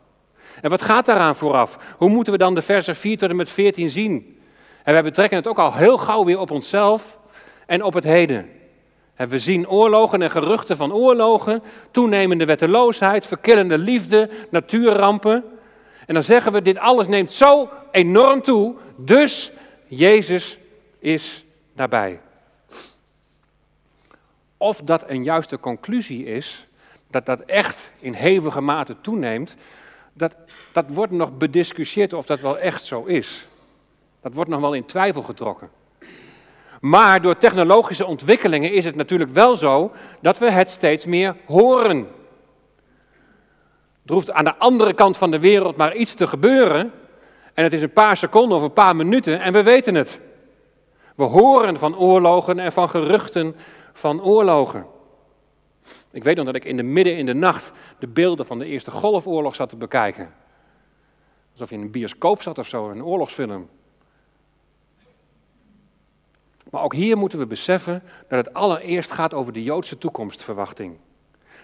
En 0.61 0.69
wat 0.69 0.81
gaat 0.81 1.05
daaraan 1.05 1.35
vooraf? 1.35 1.77
Hoe 1.97 2.09
moeten 2.09 2.33
we 2.33 2.39
dan 2.39 2.55
de 2.55 2.61
versen 2.61 2.95
4 2.95 3.17
tot 3.17 3.29
en 3.29 3.35
met 3.35 3.49
14 3.49 3.89
zien? 3.89 4.39
En 4.83 4.93
wij 4.93 5.03
betrekken 5.03 5.37
het 5.37 5.47
ook 5.47 5.59
al 5.59 5.73
heel 5.73 5.97
gauw 5.97 6.25
weer 6.25 6.39
op 6.39 6.51
onszelf 6.51 7.17
en 7.65 7.83
op 7.83 7.93
het 7.93 8.03
heden. 8.03 8.49
En 9.15 9.29
we 9.29 9.39
zien 9.39 9.69
oorlogen 9.69 10.21
en 10.21 10.31
geruchten 10.31 10.77
van 10.77 10.93
oorlogen, 10.93 11.63
toenemende 11.91 12.45
wetteloosheid, 12.45 13.25
verkillende 13.25 13.77
liefde, 13.77 14.29
natuurrampen. 14.49 15.43
En 16.05 16.13
dan 16.13 16.23
zeggen 16.23 16.51
we, 16.51 16.61
dit 16.61 16.77
alles 16.77 17.07
neemt 17.07 17.31
zo 17.31 17.69
enorm 17.91 18.41
toe, 18.41 18.75
dus 18.95 19.51
Jezus 19.87 20.57
is 20.99 21.45
nabij. 21.73 22.21
Of 24.57 24.81
dat 24.81 25.03
een 25.07 25.23
juiste 25.23 25.59
conclusie 25.59 26.25
is, 26.25 26.67
dat 27.13 27.25
dat 27.25 27.39
echt 27.39 27.93
in 27.99 28.13
hevige 28.13 28.61
mate 28.61 28.95
toeneemt, 29.01 29.55
dat, 30.13 30.35
dat 30.71 30.85
wordt 30.87 31.11
nog 31.11 31.37
bediscussieerd 31.37 32.13
of 32.13 32.25
dat 32.25 32.39
wel 32.39 32.57
echt 32.57 32.83
zo 32.83 33.03
is. 33.03 33.47
Dat 34.21 34.33
wordt 34.33 34.49
nog 34.49 34.59
wel 34.59 34.73
in 34.73 34.85
twijfel 34.85 35.21
getrokken. 35.21 35.69
Maar 36.81 37.21
door 37.21 37.37
technologische 37.37 38.05
ontwikkelingen 38.05 38.71
is 38.71 38.85
het 38.85 38.95
natuurlijk 38.95 39.31
wel 39.33 39.55
zo 39.55 39.91
dat 40.21 40.37
we 40.37 40.51
het 40.51 40.69
steeds 40.69 41.05
meer 41.05 41.35
horen. 41.45 42.07
Er 44.05 44.13
hoeft 44.13 44.31
aan 44.31 44.45
de 44.45 44.55
andere 44.55 44.93
kant 44.93 45.17
van 45.17 45.31
de 45.31 45.39
wereld 45.39 45.75
maar 45.75 45.95
iets 45.95 46.13
te 46.13 46.27
gebeuren. 46.27 46.91
En 47.53 47.63
het 47.63 47.73
is 47.73 47.81
een 47.81 47.93
paar 47.93 48.17
seconden 48.17 48.57
of 48.57 48.63
een 48.63 48.73
paar 48.73 48.95
minuten 48.95 49.39
en 49.39 49.53
we 49.53 49.63
weten 49.63 49.95
het. 49.95 50.19
We 51.15 51.23
horen 51.23 51.77
van 51.77 51.97
oorlogen 51.97 52.59
en 52.59 52.71
van 52.71 52.89
geruchten 52.89 53.55
van 53.93 54.21
oorlogen. 54.23 54.85
Ik 56.13 56.23
weet 56.23 56.35
nog 56.35 56.45
dat 56.45 56.55
ik 56.55 56.65
in 56.65 56.77
de 56.77 56.83
midden 56.83 57.17
in 57.17 57.25
de 57.25 57.33
nacht 57.33 57.71
de 57.99 58.07
beelden 58.07 58.45
van 58.45 58.59
de 58.59 58.65
Eerste 58.65 58.91
Golfoorlog 58.91 59.55
zat 59.55 59.69
te 59.69 59.75
bekijken. 59.75 60.33
Alsof 61.51 61.69
je 61.69 61.75
in 61.75 61.81
een 61.81 61.91
bioscoop 61.91 62.41
zat 62.41 62.57
of 62.57 62.67
zo, 62.67 62.89
een 62.89 63.03
oorlogsfilm. 63.03 63.69
Maar 66.69 66.83
ook 66.83 66.93
hier 66.93 67.17
moeten 67.17 67.39
we 67.39 67.45
beseffen 67.45 68.03
dat 68.27 68.45
het 68.45 68.53
allereerst 68.53 69.11
gaat 69.11 69.33
over 69.33 69.53
de 69.53 69.63
Joodse 69.63 69.97
toekomstverwachting. 69.97 70.97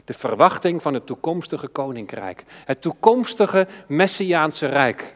De 0.05 0.13
verwachting 0.13 0.81
van 0.81 0.93
het 0.93 1.05
toekomstige 1.05 1.67
koninkrijk. 1.67 2.43
Het 2.65 2.81
toekomstige 2.81 3.67
Messiaanse 3.87 4.65
rijk. 4.65 5.15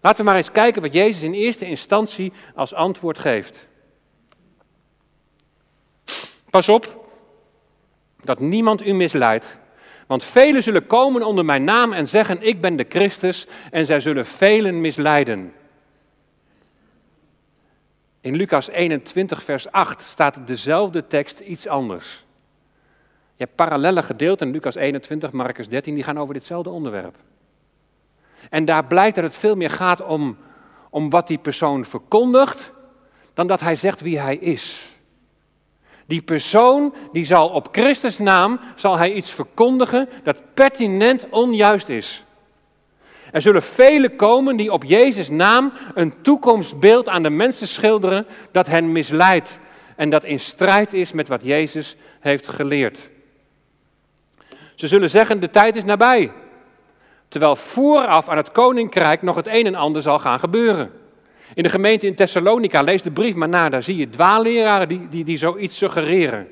Laten 0.00 0.18
we 0.18 0.30
maar 0.30 0.36
eens 0.36 0.50
kijken 0.50 0.82
wat 0.82 0.92
Jezus 0.92 1.22
in 1.22 1.32
eerste 1.32 1.66
instantie 1.66 2.32
als 2.54 2.74
antwoord 2.74 3.18
geeft. 3.18 3.66
Pas 6.50 6.68
op 6.68 7.01
dat 8.24 8.40
niemand 8.40 8.86
u 8.86 8.92
misleidt. 8.92 9.58
Want 10.06 10.24
velen 10.24 10.62
zullen 10.62 10.86
komen 10.86 11.22
onder 11.22 11.44
mijn 11.44 11.64
naam 11.64 11.92
en 11.92 12.08
zeggen: 12.08 12.42
Ik 12.42 12.60
ben 12.60 12.76
de 12.76 12.86
Christus, 12.88 13.46
en 13.70 13.86
zij 13.86 14.00
zullen 14.00 14.26
velen 14.26 14.80
misleiden. 14.80 15.52
In 18.20 18.36
Lucas 18.36 18.68
21, 18.68 19.42
vers 19.42 19.70
8 19.70 20.02
staat 20.02 20.46
dezelfde 20.46 21.06
tekst 21.06 21.40
iets 21.40 21.68
anders. 21.68 22.24
Je 23.36 23.44
hebt 23.44 23.54
parallele 23.56 24.02
gedeelten 24.02 24.46
in 24.46 24.52
Lucas 24.52 24.74
21, 24.74 25.32
Marcus 25.32 25.68
13, 25.68 25.94
die 25.94 26.04
gaan 26.04 26.18
over 26.18 26.34
ditzelfde 26.34 26.70
onderwerp. 26.70 27.16
En 28.50 28.64
daar 28.64 28.84
blijkt 28.84 29.14
dat 29.14 29.24
het 29.24 29.36
veel 29.36 29.56
meer 29.56 29.70
gaat 29.70 30.02
om, 30.02 30.36
om 30.90 31.10
wat 31.10 31.26
die 31.26 31.38
persoon 31.38 31.84
verkondigt, 31.84 32.72
dan 33.34 33.46
dat 33.46 33.60
hij 33.60 33.76
zegt 33.76 34.00
wie 34.00 34.20
hij 34.20 34.36
is. 34.36 34.91
Die 36.06 36.22
persoon 36.22 36.94
die 37.12 37.24
zal 37.24 37.48
op 37.48 37.68
Christus 37.72 38.18
naam 38.18 38.60
zal 38.74 38.96
hij 38.96 39.12
iets 39.12 39.30
verkondigen 39.30 40.08
dat 40.22 40.42
pertinent 40.54 41.26
onjuist 41.30 41.88
is. 41.88 42.24
Er 43.32 43.42
zullen 43.42 43.62
velen 43.62 44.16
komen 44.16 44.56
die 44.56 44.72
op 44.72 44.84
Jezus' 44.84 45.28
naam 45.28 45.72
een 45.94 46.22
toekomstbeeld 46.22 47.08
aan 47.08 47.22
de 47.22 47.30
mensen 47.30 47.68
schilderen 47.68 48.26
dat 48.50 48.66
hen 48.66 48.92
misleidt 48.92 49.58
en 49.96 50.10
dat 50.10 50.24
in 50.24 50.40
strijd 50.40 50.92
is 50.92 51.12
met 51.12 51.28
wat 51.28 51.42
Jezus 51.42 51.96
heeft 52.20 52.48
geleerd. 52.48 53.10
Ze 54.74 54.88
zullen 54.88 55.10
zeggen, 55.10 55.40
de 55.40 55.50
tijd 55.50 55.76
is 55.76 55.84
nabij. 55.84 56.32
Terwijl 57.28 57.56
vooraf 57.56 58.28
aan 58.28 58.36
het 58.36 58.52
koninkrijk 58.52 59.22
nog 59.22 59.36
het 59.36 59.46
een 59.46 59.66
en 59.66 59.74
ander 59.74 60.02
zal 60.02 60.18
gaan 60.18 60.38
gebeuren. 60.38 61.01
In 61.54 61.62
de 61.62 61.68
gemeente 61.68 62.06
in 62.06 62.14
Thessalonica, 62.14 62.82
lees 62.82 63.02
de 63.02 63.10
brief 63.10 63.34
maar 63.34 63.48
na, 63.48 63.68
daar 63.68 63.82
zie 63.82 63.96
je 63.96 64.10
dwaalleraren 64.10 64.88
die, 64.88 65.08
die, 65.08 65.24
die 65.24 65.38
zoiets 65.38 65.76
suggereren. 65.76 66.48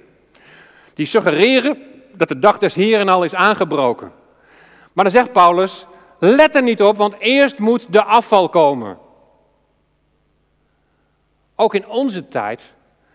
Die 0.94 1.06
suggereren 1.06 1.78
dat 2.16 2.28
de 2.28 2.38
dag 2.38 2.58
des 2.58 2.74
Heren 2.74 3.08
al 3.08 3.24
is 3.24 3.34
aangebroken. 3.34 4.12
Maar 4.92 5.04
dan 5.04 5.12
zegt 5.12 5.32
Paulus, 5.32 5.86
let 6.18 6.54
er 6.54 6.62
niet 6.62 6.82
op, 6.82 6.96
want 6.96 7.14
eerst 7.18 7.58
moet 7.58 7.92
de 7.92 8.04
afval 8.04 8.48
komen. 8.48 8.98
Ook 11.54 11.74
in 11.74 11.86
onze 11.86 12.28
tijd 12.28 12.72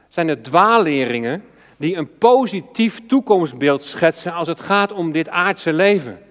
zijn 0.09 0.27
er 0.27 0.41
dwaalleringen 0.41 1.43
die 1.77 1.95
een 1.95 2.17
positief 2.17 3.07
toekomstbeeld 3.07 3.83
schetsen 3.83 4.33
als 4.33 4.47
het 4.47 4.61
gaat 4.61 4.91
om 4.91 5.11
dit 5.11 5.29
aardse 5.29 5.73
leven. 5.73 6.24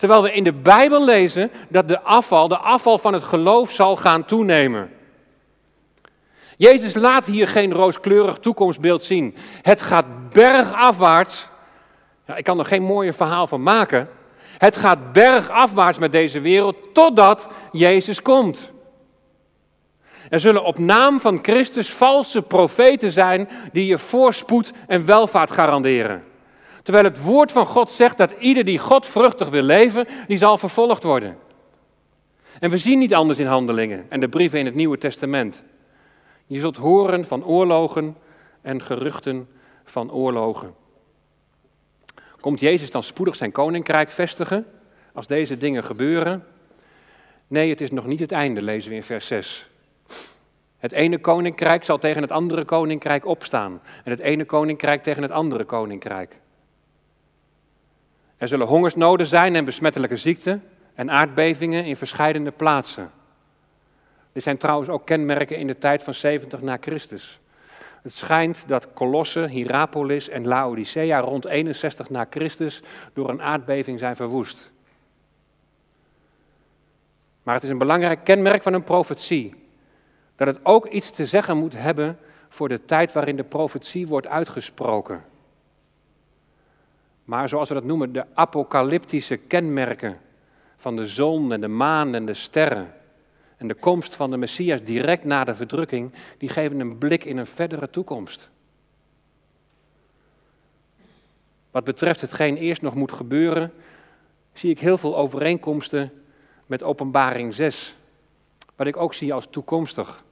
Terwijl 0.00 0.22
we 0.22 0.32
in 0.32 0.44
de 0.44 0.52
Bijbel 0.52 1.04
lezen 1.04 1.50
dat 1.68 1.88
de 1.88 2.00
afval, 2.00 2.48
de 2.48 2.58
afval 2.58 2.98
van 2.98 3.12
het 3.12 3.22
geloof 3.22 3.70
zal 3.70 3.96
gaan 3.96 4.24
toenemen. 4.24 4.90
Jezus 6.56 6.94
laat 6.94 7.24
hier 7.24 7.48
geen 7.48 7.72
rooskleurig 7.72 8.38
toekomstbeeld 8.38 9.02
zien. 9.02 9.34
Het 9.62 9.82
gaat 9.82 10.30
bergafwaarts. 10.30 11.48
Ik 12.36 12.44
kan 12.44 12.58
er 12.58 12.64
geen 12.64 12.82
mooier 12.82 13.14
verhaal 13.14 13.46
van 13.46 13.62
maken. 13.62 14.08
Het 14.58 14.76
gaat 14.76 15.12
bergafwaarts 15.12 15.98
met 15.98 16.12
deze 16.12 16.40
wereld 16.40 16.76
totdat 16.92 17.48
Jezus 17.72 18.22
komt. 18.22 18.72
Er 20.28 20.40
zullen 20.40 20.64
op 20.64 20.78
naam 20.78 21.20
van 21.20 21.38
Christus 21.42 21.92
valse 21.92 22.42
profeten 22.42 23.12
zijn 23.12 23.48
die 23.72 23.86
je 23.86 23.98
voorspoed 23.98 24.72
en 24.86 25.06
welvaart 25.06 25.50
garanderen. 25.50 26.24
Terwijl 26.90 27.14
het 27.14 27.22
woord 27.22 27.52
van 27.52 27.66
God 27.66 27.90
zegt 27.90 28.18
dat 28.18 28.34
ieder 28.38 28.64
die 28.64 28.78
God 28.78 29.06
vruchtig 29.06 29.48
wil 29.48 29.62
leven, 29.62 30.06
die 30.26 30.38
zal 30.38 30.58
vervolgd 30.58 31.02
worden. 31.02 31.38
En 32.60 32.70
we 32.70 32.78
zien 32.78 32.98
niet 32.98 33.14
anders 33.14 33.38
in 33.38 33.46
handelingen 33.46 34.06
en 34.08 34.20
de 34.20 34.28
brieven 34.28 34.58
in 34.58 34.66
het 34.66 34.74
Nieuwe 34.74 34.98
Testament. 34.98 35.62
Je 36.46 36.58
zult 36.58 36.76
horen 36.76 37.26
van 37.26 37.44
oorlogen 37.44 38.16
en 38.62 38.82
geruchten 38.82 39.48
van 39.84 40.12
oorlogen. 40.12 40.74
Komt 42.40 42.60
Jezus 42.60 42.90
dan 42.90 43.02
spoedig 43.02 43.36
zijn 43.36 43.52
koninkrijk 43.52 44.10
vestigen 44.10 44.66
als 45.12 45.26
deze 45.26 45.56
dingen 45.56 45.84
gebeuren? 45.84 46.44
Nee, 47.46 47.70
het 47.70 47.80
is 47.80 47.90
nog 47.90 48.06
niet 48.06 48.20
het 48.20 48.32
einde, 48.32 48.62
lezen 48.62 48.90
we 48.90 48.96
in 48.96 49.02
vers 49.02 49.26
6. 49.26 49.68
Het 50.78 50.92
ene 50.92 51.18
koninkrijk 51.18 51.84
zal 51.84 51.98
tegen 51.98 52.22
het 52.22 52.32
andere 52.32 52.64
koninkrijk 52.64 53.26
opstaan 53.26 53.80
en 54.04 54.10
het 54.10 54.20
ene 54.20 54.44
koninkrijk 54.44 55.02
tegen 55.02 55.22
het 55.22 55.32
andere 55.32 55.64
koninkrijk. 55.64 56.38
Er 58.40 58.48
zullen 58.48 58.66
hongersnoden 58.66 59.26
zijn 59.26 59.56
en 59.56 59.64
besmettelijke 59.64 60.16
ziekten 60.16 60.62
en 60.94 61.10
aardbevingen 61.10 61.84
in 61.84 61.96
verschillende 61.96 62.50
plaatsen. 62.50 63.10
Dit 64.32 64.42
zijn 64.42 64.56
trouwens 64.56 64.88
ook 64.88 65.06
kenmerken 65.06 65.56
in 65.56 65.66
de 65.66 65.78
tijd 65.78 66.02
van 66.02 66.14
70 66.14 66.60
na 66.60 66.76
Christus. 66.80 67.40
Het 68.02 68.14
schijnt 68.14 68.64
dat 68.66 68.92
Colosse, 68.92 69.46
Hierapolis 69.48 70.28
en 70.28 70.46
Laodicea 70.46 71.18
rond 71.18 71.44
61 71.44 72.10
na 72.10 72.26
Christus 72.30 72.82
door 73.12 73.28
een 73.28 73.42
aardbeving 73.42 73.98
zijn 73.98 74.16
verwoest. 74.16 74.70
Maar 77.42 77.54
het 77.54 77.64
is 77.64 77.70
een 77.70 77.78
belangrijk 77.78 78.24
kenmerk 78.24 78.62
van 78.62 78.72
een 78.72 78.84
profetie. 78.84 79.54
Dat 80.36 80.46
het 80.46 80.58
ook 80.62 80.86
iets 80.86 81.10
te 81.10 81.26
zeggen 81.26 81.56
moet 81.56 81.74
hebben 81.76 82.18
voor 82.48 82.68
de 82.68 82.84
tijd 82.84 83.12
waarin 83.12 83.36
de 83.36 83.44
profetie 83.44 84.06
wordt 84.06 84.26
uitgesproken. 84.26 85.24
Maar 87.30 87.48
zoals 87.48 87.68
we 87.68 87.74
dat 87.74 87.84
noemen, 87.84 88.12
de 88.12 88.24
apocalyptische 88.34 89.36
kenmerken 89.36 90.20
van 90.76 90.96
de 90.96 91.06
zon 91.06 91.52
en 91.52 91.60
de 91.60 91.68
maan 91.68 92.14
en 92.14 92.26
de 92.26 92.34
sterren 92.34 92.94
en 93.56 93.68
de 93.68 93.74
komst 93.74 94.14
van 94.14 94.30
de 94.30 94.36
Messias 94.36 94.82
direct 94.82 95.24
na 95.24 95.44
de 95.44 95.54
verdrukking, 95.54 96.12
die 96.38 96.48
geven 96.48 96.80
een 96.80 96.98
blik 96.98 97.24
in 97.24 97.36
een 97.36 97.46
verdere 97.46 97.90
toekomst. 97.90 98.50
Wat 101.70 101.84
betreft 101.84 102.20
hetgeen 102.20 102.56
eerst 102.56 102.82
nog 102.82 102.94
moet 102.94 103.12
gebeuren, 103.12 103.72
zie 104.52 104.70
ik 104.70 104.80
heel 104.80 104.98
veel 104.98 105.16
overeenkomsten 105.16 106.12
met 106.66 106.82
Openbaring 106.82 107.54
6, 107.54 107.96
wat 108.76 108.86
ik 108.86 108.96
ook 108.96 109.14
zie 109.14 109.32
als 109.32 109.46
toekomstig. 109.50 110.24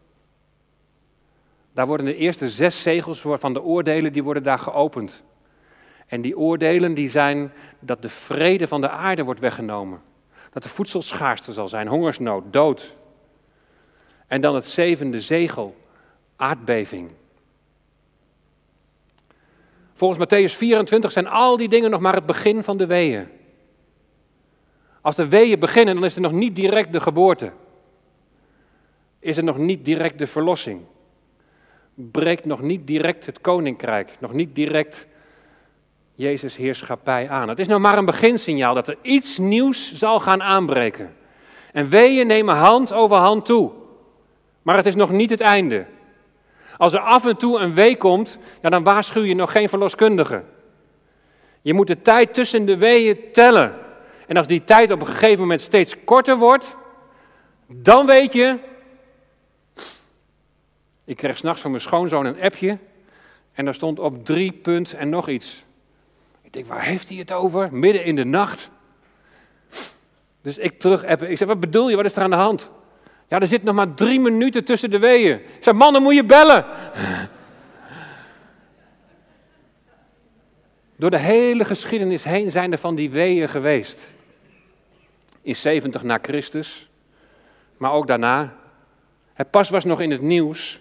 Daar 1.72 1.86
worden 1.86 2.06
de 2.06 2.16
eerste 2.16 2.48
zes 2.48 2.82
zegels 2.82 3.20
van 3.20 3.52
de 3.52 3.62
oordelen, 3.62 4.12
die 4.12 4.24
worden 4.24 4.42
daar 4.42 4.58
geopend. 4.58 5.22
En 6.08 6.20
die 6.20 6.38
oordelen 6.38 6.94
die 6.94 7.10
zijn 7.10 7.52
dat 7.78 8.02
de 8.02 8.08
vrede 8.08 8.68
van 8.68 8.80
de 8.80 8.88
aarde 8.88 9.24
wordt 9.24 9.40
weggenomen. 9.40 10.00
Dat 10.52 10.64
er 10.64 10.70
voedselschaarste 10.70 11.52
zal 11.52 11.68
zijn, 11.68 11.88
hongersnood, 11.88 12.52
dood. 12.52 12.96
En 14.26 14.40
dan 14.40 14.54
het 14.54 14.66
zevende 14.66 15.20
zegel, 15.20 15.76
aardbeving. 16.36 17.12
Volgens 19.94 20.24
Matthäus 20.24 20.56
24 20.56 21.12
zijn 21.12 21.28
al 21.28 21.56
die 21.56 21.68
dingen 21.68 21.90
nog 21.90 22.00
maar 22.00 22.14
het 22.14 22.26
begin 22.26 22.64
van 22.64 22.76
de 22.76 22.86
weeën. 22.86 23.28
Als 25.00 25.16
de 25.16 25.28
weeën 25.28 25.58
beginnen, 25.58 25.94
dan 25.94 26.04
is 26.04 26.14
er 26.14 26.20
nog 26.20 26.32
niet 26.32 26.56
direct 26.56 26.92
de 26.92 27.00
geboorte. 27.00 27.52
Is 29.18 29.36
er 29.36 29.44
nog 29.44 29.58
niet 29.58 29.84
direct 29.84 30.18
de 30.18 30.26
verlossing. 30.26 30.80
Breekt 31.94 32.44
nog 32.44 32.62
niet 32.62 32.86
direct 32.86 33.26
het 33.26 33.40
koninkrijk, 33.40 34.16
nog 34.18 34.32
niet 34.32 34.54
direct 34.54 35.06
Jezus' 36.18 36.56
heerschappij 36.56 37.28
aan. 37.28 37.48
Het 37.48 37.58
is 37.58 37.66
nou 37.66 37.80
maar 37.80 37.98
een 37.98 38.04
beginsignaal 38.04 38.74
dat 38.74 38.88
er 38.88 38.96
iets 39.02 39.38
nieuws 39.38 39.92
zal 39.94 40.20
gaan 40.20 40.42
aanbreken. 40.42 41.16
En 41.72 41.88
weeën 41.88 42.26
nemen 42.26 42.56
hand 42.56 42.92
over 42.92 43.16
hand 43.16 43.44
toe. 43.44 43.70
Maar 44.62 44.76
het 44.76 44.86
is 44.86 44.94
nog 44.94 45.10
niet 45.10 45.30
het 45.30 45.40
einde. 45.40 45.86
Als 46.76 46.92
er 46.92 46.98
af 47.00 47.26
en 47.26 47.36
toe 47.36 47.58
een 47.58 47.74
wee 47.74 47.96
komt, 47.96 48.38
ja, 48.62 48.68
dan 48.68 48.82
waarschuw 48.82 49.22
je 49.22 49.34
nog 49.34 49.52
geen 49.52 49.68
verloskundige. 49.68 50.44
Je 51.62 51.74
moet 51.74 51.86
de 51.86 52.02
tijd 52.02 52.34
tussen 52.34 52.66
de 52.66 52.76
weeën 52.76 53.18
tellen. 53.32 53.74
En 54.26 54.36
als 54.36 54.46
die 54.46 54.64
tijd 54.64 54.90
op 54.90 55.00
een 55.00 55.06
gegeven 55.06 55.40
moment 55.40 55.60
steeds 55.60 55.94
korter 56.04 56.36
wordt, 56.36 56.76
dan 57.66 58.06
weet 58.06 58.32
je. 58.32 58.58
Ik 61.04 61.16
kreeg 61.16 61.36
s'nachts 61.36 61.60
van 61.60 61.70
mijn 61.70 61.82
schoonzoon 61.82 62.26
een 62.26 62.40
appje. 62.40 62.78
En 63.52 63.64
daar 63.64 63.74
stond 63.74 63.98
op 63.98 64.24
drie 64.24 64.52
punt 64.52 64.94
en 64.94 65.08
nog 65.08 65.28
iets. 65.28 65.66
Ik 66.48 66.54
denk, 66.54 66.66
waar 66.66 66.82
heeft 66.82 67.08
hij 67.08 67.18
het 67.18 67.32
over? 67.32 67.68
Midden 67.72 68.04
in 68.04 68.16
de 68.16 68.24
nacht. 68.24 68.70
Dus 70.42 70.58
ik 70.58 70.80
terug. 70.80 71.04
Ik 71.04 71.36
zeg, 71.36 71.48
wat 71.48 71.60
bedoel 71.60 71.88
je? 71.88 71.96
Wat 71.96 72.04
is 72.04 72.16
er 72.16 72.22
aan 72.22 72.30
de 72.30 72.36
hand? 72.36 72.70
Ja, 73.28 73.40
er 73.40 73.46
zit 73.46 73.62
nog 73.62 73.74
maar 73.74 73.94
drie 73.94 74.20
minuten 74.20 74.64
tussen 74.64 74.90
de 74.90 74.98
weeën. 74.98 75.34
Ik 75.34 75.58
zeg, 75.60 75.74
man, 75.74 75.92
dan 75.92 76.02
moet 76.02 76.14
je 76.14 76.24
bellen. 76.24 76.64
Door 80.96 81.10
de 81.10 81.18
hele 81.18 81.64
geschiedenis 81.64 82.24
heen 82.24 82.50
zijn 82.50 82.72
er 82.72 82.78
van 82.78 82.94
die 82.94 83.10
weeën 83.10 83.48
geweest. 83.48 83.98
In 85.42 85.56
70 85.56 86.02
na 86.02 86.18
Christus, 86.22 86.88
maar 87.76 87.92
ook 87.92 88.06
daarna. 88.06 88.54
Het 89.34 89.50
pas 89.50 89.68
was 89.68 89.84
nog 89.84 90.00
in 90.00 90.10
het 90.10 90.20
nieuws 90.20 90.80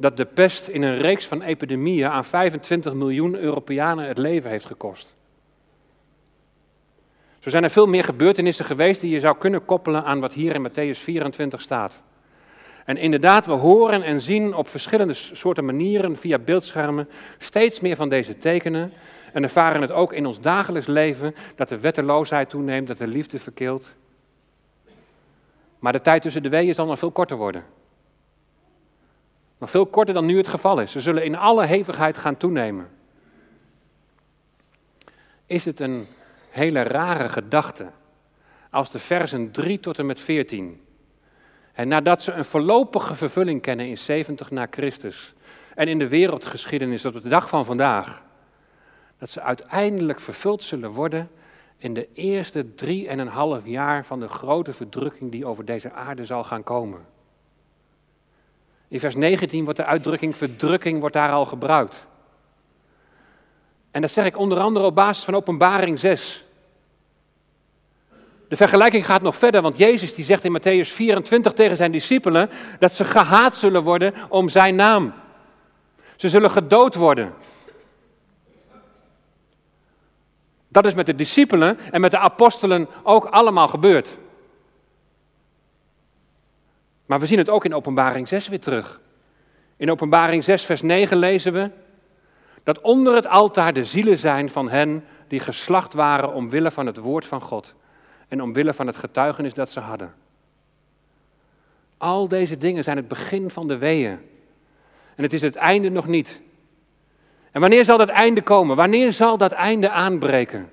dat 0.00 0.16
de 0.16 0.24
pest 0.24 0.68
in 0.68 0.82
een 0.82 0.98
reeks 0.98 1.26
van 1.26 1.42
epidemieën 1.42 2.08
aan 2.08 2.24
25 2.24 2.94
miljoen 2.94 3.36
Europeanen 3.36 4.08
het 4.08 4.18
leven 4.18 4.50
heeft 4.50 4.64
gekost. 4.64 5.16
Zo 7.38 7.50
zijn 7.50 7.64
er 7.64 7.70
veel 7.70 7.86
meer 7.86 8.04
gebeurtenissen 8.04 8.64
geweest 8.64 9.00
die 9.00 9.10
je 9.10 9.20
zou 9.20 9.36
kunnen 9.38 9.64
koppelen 9.64 10.04
aan 10.04 10.20
wat 10.20 10.32
hier 10.32 10.54
in 10.54 10.68
Matthäus 10.68 10.98
24 10.98 11.60
staat. 11.60 12.00
En 12.84 12.96
inderdaad, 12.96 13.46
we 13.46 13.52
horen 13.52 14.02
en 14.02 14.20
zien 14.20 14.54
op 14.54 14.68
verschillende 14.68 15.14
soorten 15.14 15.64
manieren 15.64 16.16
via 16.16 16.38
beeldschermen 16.38 17.08
steeds 17.38 17.80
meer 17.80 17.96
van 17.96 18.08
deze 18.08 18.38
tekenen. 18.38 18.92
En 19.32 19.42
ervaren 19.42 19.80
het 19.80 19.92
ook 19.92 20.12
in 20.12 20.26
ons 20.26 20.40
dagelijks 20.40 20.86
leven 20.88 21.34
dat 21.56 21.68
de 21.68 21.80
wetteloosheid 21.80 22.50
toeneemt, 22.50 22.86
dat 22.86 22.98
de 22.98 23.06
liefde 23.06 23.38
verkeelt. 23.38 23.92
Maar 25.78 25.92
de 25.92 26.00
tijd 26.00 26.22
tussen 26.22 26.42
de 26.42 26.48
weeën 26.48 26.74
zal 26.74 26.86
nog 26.86 26.98
veel 26.98 27.10
korter 27.10 27.36
worden. 27.36 27.64
Nog 29.60 29.70
veel 29.70 29.86
korter 29.86 30.14
dan 30.14 30.26
nu 30.26 30.36
het 30.36 30.48
geval 30.48 30.80
is. 30.80 30.92
Ze 30.92 31.00
zullen 31.00 31.24
in 31.24 31.36
alle 31.36 31.66
hevigheid 31.66 32.18
gaan 32.18 32.36
toenemen. 32.36 32.88
Is 35.46 35.64
het 35.64 35.80
een 35.80 36.06
hele 36.50 36.82
rare 36.82 37.28
gedachte 37.28 37.86
als 38.70 38.90
de 38.90 38.98
versen 38.98 39.50
3 39.50 39.80
tot 39.80 39.98
en 39.98 40.06
met 40.06 40.20
14. 40.20 40.80
En 41.72 41.88
nadat 41.88 42.22
ze 42.22 42.32
een 42.32 42.44
voorlopige 42.44 43.14
vervulling 43.14 43.62
kennen 43.62 43.86
in 43.86 43.98
70 43.98 44.50
na 44.50 44.66
Christus 44.70 45.34
en 45.74 45.88
in 45.88 45.98
de 45.98 46.08
wereldgeschiedenis 46.08 47.04
op 47.04 47.12
de 47.12 47.28
dag 47.28 47.48
van 47.48 47.64
vandaag, 47.64 48.22
dat 49.18 49.30
ze 49.30 49.40
uiteindelijk 49.40 50.20
vervuld 50.20 50.62
zullen 50.62 50.90
worden 50.90 51.30
in 51.76 51.94
de 51.94 52.08
eerste 52.12 52.74
drie 52.74 53.08
en 53.08 53.18
een 53.18 53.28
half 53.28 53.66
jaar 53.66 54.04
van 54.04 54.20
de 54.20 54.28
grote 54.28 54.72
verdrukking 54.72 55.30
die 55.30 55.46
over 55.46 55.64
deze 55.64 55.92
aarde 55.92 56.24
zal 56.24 56.44
gaan 56.44 56.62
komen. 56.62 57.06
In 58.90 59.00
vers 59.00 59.14
19 59.14 59.64
wordt 59.64 59.78
de 59.78 59.84
uitdrukking 59.84 60.36
verdrukking 60.36 61.00
wordt 61.00 61.14
daar 61.14 61.32
al 61.32 61.46
gebruikt. 61.46 62.06
En 63.90 64.00
dat 64.00 64.10
zeg 64.10 64.24
ik 64.24 64.38
onder 64.38 64.58
andere 64.58 64.86
op 64.86 64.94
basis 64.94 65.24
van 65.24 65.34
Openbaring 65.34 65.98
6. 65.98 66.44
De 68.48 68.56
vergelijking 68.56 69.06
gaat 69.06 69.22
nog 69.22 69.36
verder, 69.36 69.62
want 69.62 69.76
Jezus 69.76 70.14
die 70.14 70.24
zegt 70.24 70.44
in 70.44 70.58
Matthäus 70.58 70.88
24 70.88 71.52
tegen 71.52 71.76
zijn 71.76 71.92
discipelen 71.92 72.50
dat 72.78 72.92
ze 72.92 73.04
gehaat 73.04 73.54
zullen 73.54 73.82
worden 73.82 74.14
om 74.28 74.48
zijn 74.48 74.74
naam. 74.74 75.12
Ze 76.16 76.28
zullen 76.28 76.50
gedood 76.50 76.94
worden. 76.94 77.34
Dat 80.68 80.86
is 80.86 80.94
met 80.94 81.06
de 81.06 81.14
discipelen 81.14 81.78
en 81.90 82.00
met 82.00 82.10
de 82.10 82.18
apostelen 82.18 82.88
ook 83.02 83.24
allemaal 83.24 83.68
gebeurd. 83.68 84.18
Maar 87.10 87.20
we 87.20 87.26
zien 87.26 87.38
het 87.38 87.48
ook 87.48 87.64
in 87.64 87.74
Openbaring 87.74 88.28
6 88.28 88.48
weer 88.48 88.60
terug. 88.60 89.00
In 89.76 89.90
Openbaring 89.90 90.44
6, 90.44 90.64
vers 90.64 90.82
9 90.82 91.16
lezen 91.16 91.52
we 91.52 91.70
dat 92.62 92.80
onder 92.80 93.14
het 93.14 93.26
altaar 93.26 93.72
de 93.72 93.84
zielen 93.84 94.18
zijn 94.18 94.50
van 94.50 94.68
hen 94.68 95.04
die 95.28 95.40
geslacht 95.40 95.94
waren 95.94 96.34
omwille 96.34 96.70
van 96.70 96.86
het 96.86 96.96
woord 96.96 97.26
van 97.26 97.40
God 97.40 97.74
en 98.28 98.42
omwille 98.42 98.74
van 98.74 98.86
het 98.86 98.96
getuigenis 98.96 99.54
dat 99.54 99.70
ze 99.70 99.80
hadden. 99.80 100.14
Al 101.96 102.28
deze 102.28 102.58
dingen 102.58 102.84
zijn 102.84 102.96
het 102.96 103.08
begin 103.08 103.50
van 103.50 103.68
de 103.68 103.78
weeën. 103.78 104.18
En 105.14 105.22
het 105.22 105.32
is 105.32 105.42
het 105.42 105.56
einde 105.56 105.90
nog 105.90 106.06
niet. 106.06 106.40
En 107.50 107.60
wanneer 107.60 107.84
zal 107.84 107.98
dat 107.98 108.08
einde 108.08 108.42
komen? 108.42 108.76
Wanneer 108.76 109.12
zal 109.12 109.36
dat 109.36 109.52
einde 109.52 109.90
aanbreken? 109.90 110.70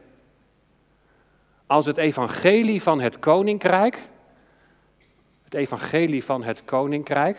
Als 1.67 1.86
het 1.86 1.97
evangelie 1.97 2.82
van 2.82 3.00
het 3.00 3.19
koninkrijk, 3.19 4.10
het 5.48 5.56
evangelie 5.56 6.24
van 6.24 6.44
het 6.44 6.66
koninkrijk, 6.66 7.38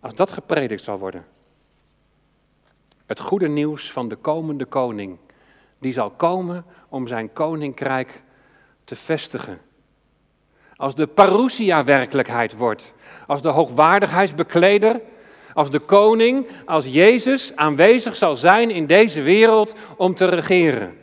als 0.00 0.14
dat 0.14 0.30
gepredikt 0.30 0.82
zal 0.82 0.98
worden. 0.98 1.24
Het 3.06 3.20
goede 3.20 3.48
nieuws 3.48 3.92
van 3.92 4.08
de 4.08 4.16
komende 4.16 4.64
koning, 4.64 5.18
die 5.78 5.92
zal 5.92 6.10
komen 6.10 6.64
om 6.88 7.06
zijn 7.06 7.32
koninkrijk 7.32 8.22
te 8.84 8.96
vestigen. 8.96 9.60
Als 10.76 10.94
de 10.94 11.06
parousia 11.06 11.84
werkelijkheid 11.84 12.56
wordt, 12.56 12.92
als 13.26 13.42
de 13.42 13.48
hoogwaardigheidsbekleder, 13.48 15.00
als 15.54 15.70
de 15.70 15.80
koning, 15.80 16.46
als 16.66 16.86
Jezus 16.86 17.56
aanwezig 17.56 18.16
zal 18.16 18.36
zijn 18.36 18.70
in 18.70 18.86
deze 18.86 19.22
wereld 19.22 19.74
om 19.96 20.14
te 20.14 20.24
regeren. 20.24 21.01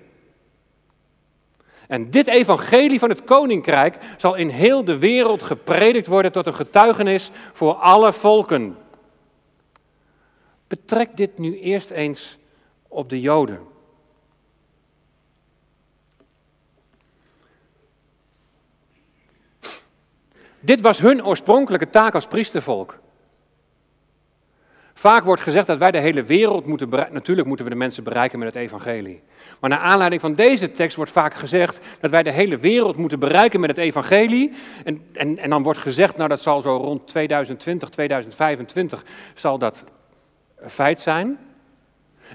En 1.89 2.10
dit 2.10 2.28
evangelie 2.28 2.99
van 2.99 3.10
het 3.10 3.23
koninkrijk 3.23 3.97
zal 4.17 4.36
in 4.36 4.49
heel 4.49 4.84
de 4.84 4.97
wereld 4.97 5.43
gepredikt 5.43 6.08
worden 6.08 6.32
tot 6.32 6.47
een 6.47 6.54
getuigenis 6.54 7.32
voor 7.54 7.73
alle 7.73 8.13
volken. 8.13 8.78
Betrek 10.67 11.17
dit 11.17 11.38
nu 11.38 11.60
eerst 11.60 11.89
eens 11.89 12.38
op 12.88 13.10
de 13.10 13.21
Joden. 13.21 13.60
Dit 20.60 20.82
was 20.82 20.99
hun 20.99 21.25
oorspronkelijke 21.25 21.89
taak 21.89 22.13
als 22.13 22.28
priestervolk. 22.28 22.99
Vaak 25.00 25.24
wordt 25.24 25.42
gezegd 25.42 25.68
dat 25.68 25.78
wij 25.78 25.92
de 25.92 25.98
hele 25.98 26.24
wereld 26.24 26.66
moeten 26.66 26.90
bereiken. 26.90 27.16
Natuurlijk 27.16 27.48
moeten 27.48 27.66
we 27.66 27.72
de 27.72 27.78
mensen 27.78 28.04
bereiken 28.04 28.40
met 28.40 28.48
het 28.48 28.64
evangelie. 28.64 29.22
Maar 29.60 29.70
naar 29.70 29.80
aanleiding 29.80 30.22
van 30.22 30.36
deze 30.36 30.72
tekst 30.72 30.96
wordt 30.96 31.12
vaak 31.12 31.34
gezegd 31.34 31.80
dat 32.00 32.12
wij 32.12 32.24
de 32.24 32.32
hele 32.32 32.58
wereld 32.58 32.98
moeten 32.98 33.20
bereiken 33.20 33.60
met 33.60 33.70
het 33.70 33.80
evangelie. 33.80 34.54
En, 34.84 35.10
en, 35.14 35.38
en 35.38 35.50
dan 35.50 35.64
wordt 35.64 35.80
gezegd, 35.80 36.18
nou 36.18 36.30
dat 36.30 36.42
zal 36.42 36.62
zo 36.62 36.76
rond 36.76 37.08
2020, 37.08 37.90
2025 37.90 39.04
zal 39.34 39.58
dat 39.58 39.84
feit 40.66 41.00
zijn. 41.00 41.38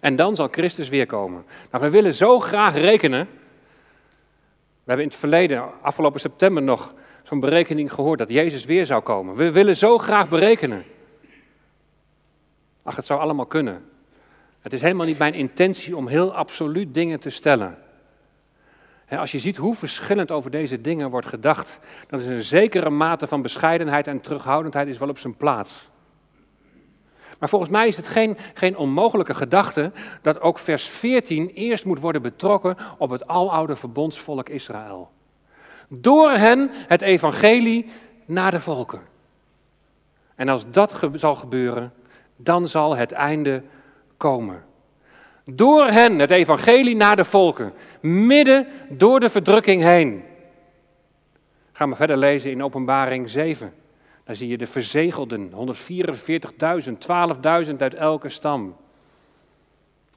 En 0.00 0.16
dan 0.16 0.36
zal 0.36 0.48
Christus 0.50 0.88
weer 0.88 1.06
komen. 1.06 1.44
Nou, 1.70 1.84
we 1.84 1.90
willen 1.90 2.14
zo 2.14 2.40
graag 2.40 2.76
rekenen. 2.76 3.28
We 4.84 4.90
hebben 4.90 5.04
in 5.04 5.10
het 5.10 5.20
verleden, 5.20 5.82
afgelopen 5.82 6.20
september 6.20 6.62
nog, 6.62 6.94
zo'n 7.22 7.40
berekening 7.40 7.92
gehoord 7.92 8.18
dat 8.18 8.28
Jezus 8.28 8.64
weer 8.64 8.86
zou 8.86 9.02
komen. 9.02 9.34
We 9.34 9.50
willen 9.50 9.76
zo 9.76 9.98
graag 9.98 10.28
berekenen. 10.28 10.84
Ach, 12.84 12.96
het 12.96 13.06
zou 13.06 13.20
allemaal 13.20 13.46
kunnen. 13.46 13.84
Het 14.60 14.72
is 14.72 14.80
helemaal 14.80 15.06
niet 15.06 15.18
mijn 15.18 15.34
intentie 15.34 15.96
om 15.96 16.08
heel 16.08 16.34
absoluut 16.34 16.94
dingen 16.94 17.20
te 17.20 17.30
stellen. 17.30 17.78
Als 19.08 19.32
je 19.32 19.38
ziet 19.38 19.56
hoe 19.56 19.74
verschillend 19.74 20.30
over 20.30 20.50
deze 20.50 20.80
dingen 20.80 21.10
wordt 21.10 21.26
gedacht, 21.26 21.78
dan 22.08 22.20
is 22.20 22.26
een 22.26 22.42
zekere 22.42 22.90
mate 22.90 23.26
van 23.26 23.42
bescheidenheid 23.42 24.06
en 24.06 24.20
terughoudendheid 24.20 24.88
is 24.88 24.98
wel 24.98 25.08
op 25.08 25.18
zijn 25.18 25.36
plaats. 25.36 25.88
Maar 27.38 27.48
volgens 27.48 27.70
mij 27.70 27.88
is 27.88 27.96
het 27.96 28.08
geen, 28.08 28.36
geen 28.54 28.76
onmogelijke 28.76 29.34
gedachte 29.34 29.92
dat 30.22 30.40
ook 30.40 30.58
vers 30.58 30.88
14 30.88 31.48
eerst 31.48 31.84
moet 31.84 32.00
worden 32.00 32.22
betrokken 32.22 32.76
op 32.98 33.10
het 33.10 33.26
aloude 33.26 33.76
verbondsvolk 33.76 34.48
Israël. 34.48 35.10
Door 35.88 36.30
hen 36.30 36.70
het 36.72 37.00
evangelie 37.00 37.90
naar 38.24 38.50
de 38.50 38.60
volken. 38.60 39.00
En 40.34 40.48
als 40.48 40.70
dat 40.70 40.94
zal 41.14 41.34
gebeuren, 41.34 41.92
dan 42.36 42.68
zal 42.68 42.96
het 42.96 43.12
einde 43.12 43.62
komen. 44.16 44.64
Door 45.44 45.86
hen 45.86 46.18
het 46.18 46.30
evangelie 46.30 46.96
naar 46.96 47.16
de 47.16 47.24
volken, 47.24 47.72
midden 48.00 48.66
door 48.88 49.20
de 49.20 49.30
verdrukking 49.30 49.82
heen. 49.82 50.24
Gaan 51.72 51.90
we 51.90 51.96
verder 51.96 52.16
lezen 52.16 52.50
in 52.50 52.62
Openbaring 52.62 53.28
7. 53.30 53.74
Daar 54.24 54.36
zie 54.36 54.48
je 54.48 54.58
de 54.58 54.66
verzegelden, 54.66 55.50
144.000, 55.50 55.56
12.000 57.66 57.76
uit 57.78 57.94
elke 57.94 58.28
stam. 58.28 58.76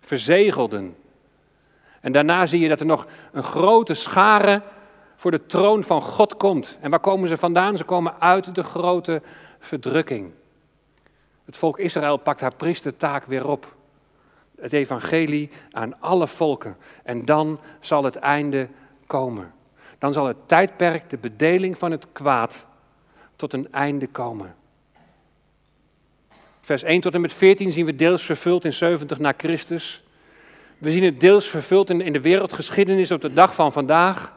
Verzegelden. 0.02 0.96
En 2.02 2.12
daarna 2.12 2.46
zie 2.46 2.60
je 2.60 2.70
dat 2.70 2.80
er 2.80 2.86
nog 2.86 3.08
een 3.32 3.44
grote 3.44 3.94
schare 3.94 4.62
voor 5.16 5.32
de 5.32 5.46
troon 5.46 5.84
van 5.84 6.02
God 6.02 6.38
komt. 6.38 6.78
En 6.82 6.90
waar 6.90 7.00
komen 7.00 7.30
ze 7.30 7.38
vandaan? 7.38 7.78
Ze 7.78 7.84
komen 7.84 8.14
uit 8.20 8.56
de 8.56 8.64
grote 8.64 9.22
verdrukking. 9.60 10.32
Het 11.48 11.58
volk 11.58 11.80
Israël 11.80 12.18
pakt 12.18 12.42
haar 12.42 12.56
priestertaak 12.56 13.26
weer 13.26 13.48
op. 13.48 13.76
Het 14.60 14.74
evangelie 14.74 15.50
aan 15.72 16.02
alle 16.02 16.28
volken. 16.28 16.78
En 17.04 17.26
dan 17.26 17.60
zal 17.80 18.04
het 18.04 18.16
einde 18.16 18.68
komen. 19.06 19.54
Dan 19.98 20.14
zal 20.14 20.26
het 20.26 20.38
tijdperk, 20.46 21.10
de 21.10 21.18
bedeling 21.18 21.78
van 21.78 21.92
het 21.92 22.08
kwaad, 22.12 22.66
tot 23.36 23.54
een 23.54 23.72
einde 23.72 24.08
komen. 24.08 24.56
Vers 26.62 26.84
1 26.84 27.02
tot 27.02 27.14
en 27.14 27.22
met 27.22 27.34
14 27.34 27.72
zien 27.72 27.86
we 27.86 27.96
deels 27.96 28.24
vervuld 28.24 28.66
in 28.66 28.74
70 28.74 29.20
na 29.20 29.34
Christus. 29.38 30.04
We 30.78 30.92
zien 30.92 31.04
het 31.04 31.20
deels 31.20 31.50
vervuld 31.50 31.90
in, 31.90 32.02
in 32.02 32.14
de 32.14 32.22
wereldgeschiedenis 32.22 33.12
op 33.12 33.22
de 33.22 33.34
dag 33.34 33.56
van 33.56 33.72
vandaag. 33.72 34.37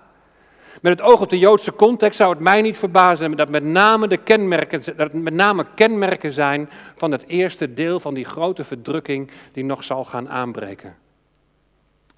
Met 0.81 0.99
het 0.99 1.09
oog 1.09 1.21
op 1.21 1.31
de 1.31 1.39
Joodse 1.39 1.73
context 1.73 2.17
zou 2.17 2.31
het 2.31 2.41
mij 2.41 2.63
niet 2.63 2.79
verbazen 2.79 3.37
dat 3.37 3.49
met 3.49 3.65
name, 3.65 4.09
de 4.09 4.17
kenmerken, 4.17 4.97
dat 4.97 5.13
met 5.13 5.35
name 5.35 5.67
kenmerken 5.75 6.33
zijn 6.33 6.71
van 6.97 7.13
het 7.13 7.27
eerste 7.27 7.75
deel 7.75 8.01
van 8.01 8.15
die 8.15 8.25
grote 8.25 8.65
verdrukking 8.65 9.31
die 9.53 9.65
nog 9.65 9.85
zal 9.85 10.05
gaan 10.05 10.29
aanbreken. 10.29 10.97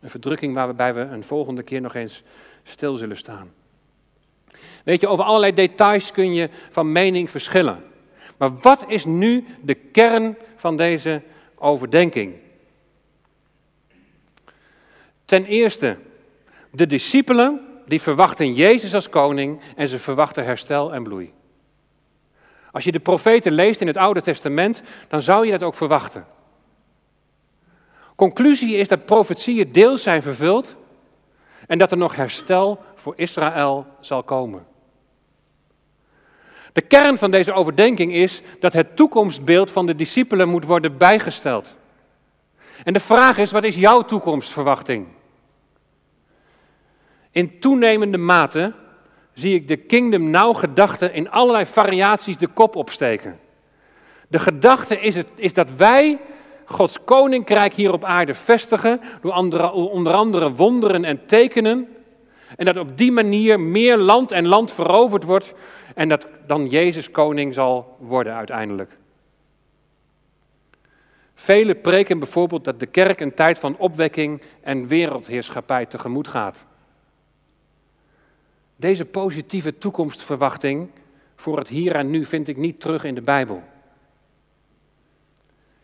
Een 0.00 0.10
verdrukking 0.10 0.54
waarbij 0.54 0.94
we 0.94 1.00
een 1.00 1.24
volgende 1.24 1.62
keer 1.62 1.80
nog 1.80 1.94
eens 1.94 2.22
stil 2.62 2.96
zullen 2.96 3.16
staan. 3.16 3.52
Weet 4.84 5.00
je, 5.00 5.08
over 5.08 5.24
allerlei 5.24 5.54
details 5.54 6.12
kun 6.12 6.34
je 6.34 6.48
van 6.70 6.92
mening 6.92 7.30
verschillen. 7.30 7.84
Maar 8.36 8.56
wat 8.56 8.84
is 8.86 9.04
nu 9.04 9.44
de 9.60 9.74
kern 9.74 10.36
van 10.56 10.76
deze 10.76 11.22
overdenking? 11.54 12.34
Ten 15.24 15.44
eerste, 15.44 15.96
de 16.70 16.86
discipelen 16.86 17.71
die 17.86 18.00
verwachten 18.00 18.54
Jezus 18.54 18.94
als 18.94 19.08
koning 19.08 19.60
en 19.76 19.88
ze 19.88 19.98
verwachten 19.98 20.44
herstel 20.44 20.94
en 20.94 21.02
bloei. 21.02 21.32
Als 22.72 22.84
je 22.84 22.92
de 22.92 23.00
profeten 23.00 23.52
leest 23.52 23.80
in 23.80 23.86
het 23.86 23.96
Oude 23.96 24.22
Testament, 24.22 24.82
dan 25.08 25.22
zou 25.22 25.44
je 25.44 25.50
dat 25.50 25.62
ook 25.62 25.74
verwachten. 25.74 26.26
Conclusie 28.16 28.76
is 28.76 28.88
dat 28.88 29.06
profetieën 29.06 29.72
deels 29.72 30.02
zijn 30.02 30.22
vervuld 30.22 30.76
en 31.66 31.78
dat 31.78 31.90
er 31.90 31.96
nog 31.96 32.16
herstel 32.16 32.78
voor 32.94 33.14
Israël 33.16 33.86
zal 34.00 34.22
komen. 34.22 34.66
De 36.72 36.80
kern 36.80 37.18
van 37.18 37.30
deze 37.30 37.52
overdenking 37.52 38.12
is 38.12 38.42
dat 38.60 38.72
het 38.72 38.96
toekomstbeeld 38.96 39.70
van 39.70 39.86
de 39.86 39.94
discipelen 39.94 40.48
moet 40.48 40.64
worden 40.64 40.96
bijgesteld. 40.96 41.76
En 42.84 42.92
de 42.92 43.00
vraag 43.00 43.38
is, 43.38 43.50
wat 43.50 43.64
is 43.64 43.76
jouw 43.76 44.02
toekomstverwachting? 44.02 45.06
In 47.32 47.58
toenemende 47.58 48.18
mate 48.18 48.72
zie 49.32 49.54
ik 49.54 49.68
de 49.68 49.76
Kingdom 49.76 50.30
Now 50.30 50.56
gedachte 50.56 51.12
in 51.12 51.30
allerlei 51.30 51.66
variaties 51.66 52.36
de 52.36 52.46
kop 52.46 52.76
opsteken. 52.76 53.40
De 54.28 54.38
gedachte 54.38 55.00
is, 55.00 55.14
het, 55.14 55.26
is 55.34 55.52
dat 55.52 55.70
wij 55.76 56.18
Gods 56.64 57.04
koninkrijk 57.04 57.72
hier 57.72 57.92
op 57.92 58.04
aarde 58.04 58.34
vestigen 58.34 59.00
door 59.20 59.32
onder 59.72 60.12
andere 60.12 60.54
wonderen 60.54 61.04
en 61.04 61.26
tekenen. 61.26 61.88
En 62.56 62.64
dat 62.64 62.76
op 62.76 62.98
die 62.98 63.12
manier 63.12 63.60
meer 63.60 63.96
land 63.96 64.32
en 64.32 64.46
land 64.46 64.72
veroverd 64.72 65.24
wordt 65.24 65.54
en 65.94 66.08
dat 66.08 66.26
dan 66.46 66.68
Jezus 66.68 67.10
koning 67.10 67.54
zal 67.54 67.96
worden 67.98 68.34
uiteindelijk. 68.34 68.96
Velen 71.34 71.80
preken 71.80 72.18
bijvoorbeeld 72.18 72.64
dat 72.64 72.80
de 72.80 72.86
kerk 72.86 73.20
een 73.20 73.34
tijd 73.34 73.58
van 73.58 73.76
opwekking 73.76 74.42
en 74.60 74.86
wereldheerschappij 74.86 75.86
tegemoet 75.86 76.28
gaat. 76.28 76.64
Deze 78.82 79.04
positieve 79.04 79.78
toekomstverwachting 79.78 80.90
voor 81.36 81.58
het 81.58 81.68
hier 81.68 81.94
en 81.94 82.10
nu 82.10 82.24
vind 82.24 82.48
ik 82.48 82.56
niet 82.56 82.80
terug 82.80 83.04
in 83.04 83.14
de 83.14 83.20
Bijbel. 83.20 83.62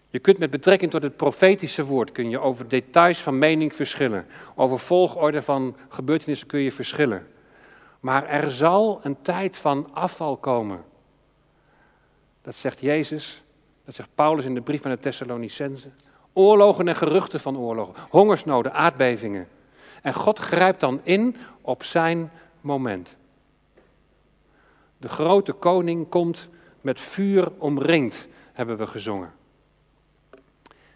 Je 0.08 0.18
kunt 0.18 0.38
met 0.38 0.50
betrekking 0.50 0.90
tot 0.90 1.02
het 1.02 1.16
profetische 1.16 1.84
woord 1.84 2.12
kun 2.12 2.30
je 2.30 2.38
over 2.38 2.68
details 2.68 3.18
van 3.18 3.38
mening 3.38 3.74
verschillen. 3.74 4.26
Over 4.54 4.78
volgorde 4.78 5.42
van 5.42 5.76
gebeurtenissen 5.88 6.46
kun 6.46 6.60
je 6.60 6.72
verschillen. 6.72 7.26
Maar 8.00 8.26
er 8.26 8.50
zal 8.50 9.00
een 9.02 9.22
tijd 9.22 9.56
van 9.56 9.88
afval 9.92 10.36
komen. 10.36 10.84
Dat 12.42 12.54
zegt 12.54 12.80
Jezus, 12.80 13.42
dat 13.84 13.94
zegt 13.94 14.08
Paulus 14.14 14.44
in 14.44 14.54
de 14.54 14.60
brief 14.60 14.82
van 14.82 14.90
de 14.90 14.98
Thessalonicenzen. 14.98 15.94
Oorlogen 16.32 16.88
en 16.88 16.96
geruchten 16.96 17.40
van 17.40 17.58
oorlogen, 17.58 17.94
hongersnoden, 18.08 18.72
aardbevingen. 18.72 19.48
En 20.02 20.14
God 20.14 20.38
grijpt 20.38 20.80
dan 20.80 21.00
in 21.02 21.36
op 21.60 21.84
zijn 21.84 22.30
moment. 22.60 23.16
De 24.98 25.08
grote 25.08 25.52
koning 25.52 26.08
komt 26.08 26.48
met 26.80 27.00
vuur 27.00 27.52
omringd, 27.58 28.28
hebben 28.52 28.76
we 28.76 28.86
gezongen. 28.86 29.32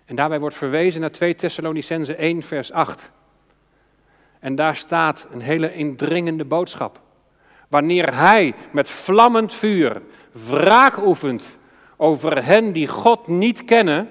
En 0.05 0.17
daarbij 0.17 0.41
wordt 0.41 0.57
verwezen 0.57 1.01
naar 1.01 1.11
2 1.11 1.35
Thessalonicenzen 1.35 2.19
1, 2.19 2.43
vers 2.43 2.73
8. 2.73 3.11
En 4.39 4.55
daar 4.55 4.77
staat 4.77 5.27
een 5.33 5.41
hele 5.41 5.75
indringende 5.75 6.45
boodschap. 6.45 7.01
Wanneer 7.69 8.15
hij 8.15 8.55
met 8.71 8.91
vlammend 8.91 9.55
vuur 9.55 10.03
wraak 10.33 11.07
oefent 11.07 11.57
over 11.97 12.45
hen 12.45 12.73
die 12.73 12.89
God 12.89 13.27
niet 13.27 13.65
kennen 13.65 14.09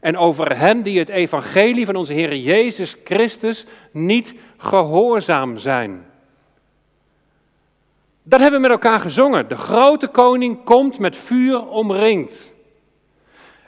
en 0.00 0.16
over 0.16 0.58
hen 0.58 0.82
die 0.82 0.98
het 0.98 1.08
evangelie 1.08 1.86
van 1.86 1.96
onze 1.96 2.12
Heer 2.12 2.36
Jezus 2.36 2.96
Christus 3.04 3.66
niet 3.90 4.34
gehoorzaam 4.56 5.58
zijn. 5.58 6.06
Dat 8.26 8.40
hebben 8.40 8.60
we 8.60 8.68
met 8.68 8.76
elkaar 8.76 9.00
gezongen. 9.00 9.48
De 9.48 9.56
grote 9.56 10.08
koning 10.08 10.64
komt 10.64 10.98
met 10.98 11.16
vuur 11.16 11.66
omringd. 11.66 12.52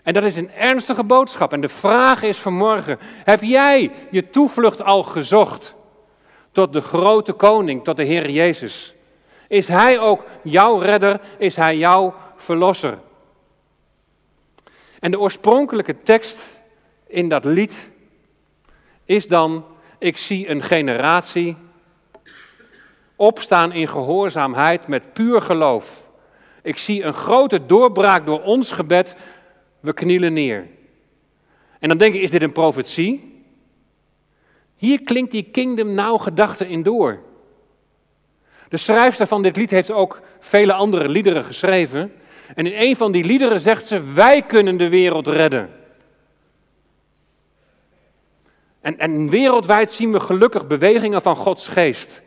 En 0.02 0.12
dat 0.12 0.24
is 0.24 0.36
een 0.36 0.50
ernstige 0.50 1.04
boodschap. 1.04 1.52
En 1.52 1.60
de 1.60 1.68
vraag 1.68 2.22
is 2.22 2.38
vanmorgen: 2.38 2.98
heb 3.24 3.42
jij 3.42 3.92
je 4.10 4.30
toevlucht 4.30 4.82
al 4.82 5.02
gezocht 5.02 5.74
tot 6.52 6.72
de 6.72 6.80
grote 6.80 7.32
koning, 7.32 7.84
tot 7.84 7.96
de 7.96 8.04
Heer 8.04 8.30
Jezus? 8.30 8.94
Is 9.48 9.68
Hij 9.68 9.98
ook 9.98 10.24
jouw 10.42 10.78
redder? 10.78 11.20
Is 11.38 11.56
Hij 11.56 11.76
jouw 11.76 12.14
verlosser? 12.36 12.98
En 15.00 15.10
de 15.10 15.20
oorspronkelijke 15.20 16.02
tekst 16.02 16.58
in 17.06 17.28
dat 17.28 17.44
lied 17.44 17.88
is 19.04 19.28
dan: 19.28 19.64
Ik 19.98 20.16
zie 20.16 20.48
een 20.48 20.62
generatie 20.62 21.56
opstaan 23.16 23.72
in 23.72 23.88
gehoorzaamheid 23.88 24.86
met 24.86 25.12
puur 25.12 25.42
geloof. 25.42 26.02
Ik 26.62 26.78
zie 26.78 27.02
een 27.02 27.14
grote 27.14 27.66
doorbraak 27.66 28.26
door 28.26 28.42
ons 28.42 28.72
gebed 28.72 29.14
we 29.80 29.92
knielen 29.92 30.32
neer. 30.32 30.66
En 31.78 31.88
dan 31.88 31.98
denk 31.98 32.14
je, 32.14 32.20
is 32.20 32.30
dit 32.30 32.42
een 32.42 32.52
profetie? 32.52 33.44
Hier 34.76 35.02
klinkt 35.02 35.30
die 35.30 35.42
kingdom 35.42 35.94
now 35.94 36.22
gedachte 36.22 36.68
in 36.68 36.82
door. 36.82 37.22
De 38.68 38.76
schrijfster 38.76 39.26
van 39.26 39.42
dit 39.42 39.56
lied 39.56 39.70
heeft 39.70 39.90
ook 39.90 40.20
vele 40.40 40.72
andere 40.72 41.08
liederen 41.08 41.44
geschreven. 41.44 42.12
En 42.54 42.66
in 42.66 42.88
een 42.88 42.96
van 42.96 43.12
die 43.12 43.24
liederen 43.24 43.60
zegt 43.60 43.86
ze, 43.86 44.12
wij 44.12 44.42
kunnen 44.42 44.76
de 44.76 44.88
wereld 44.88 45.26
redden. 45.26 45.70
En, 48.80 48.98
en 48.98 49.28
wereldwijd 49.28 49.90
zien 49.90 50.12
we 50.12 50.20
gelukkig 50.20 50.66
bewegingen 50.66 51.22
van 51.22 51.36
Gods 51.36 51.68
geest. 51.68 52.22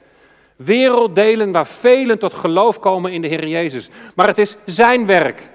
Werelddelen 0.60 1.52
waar 1.52 1.68
velen 1.68 2.20
tot 2.20 2.34
geloof 2.34 2.80
komen 2.80 3.12
in 3.12 3.22
de 3.22 3.28
Heer 3.28 3.48
Jezus. 3.48 3.90
Maar 4.16 4.28
het 4.28 4.38
is 4.38 4.56
zijn 4.66 5.06
werk. 5.06 5.52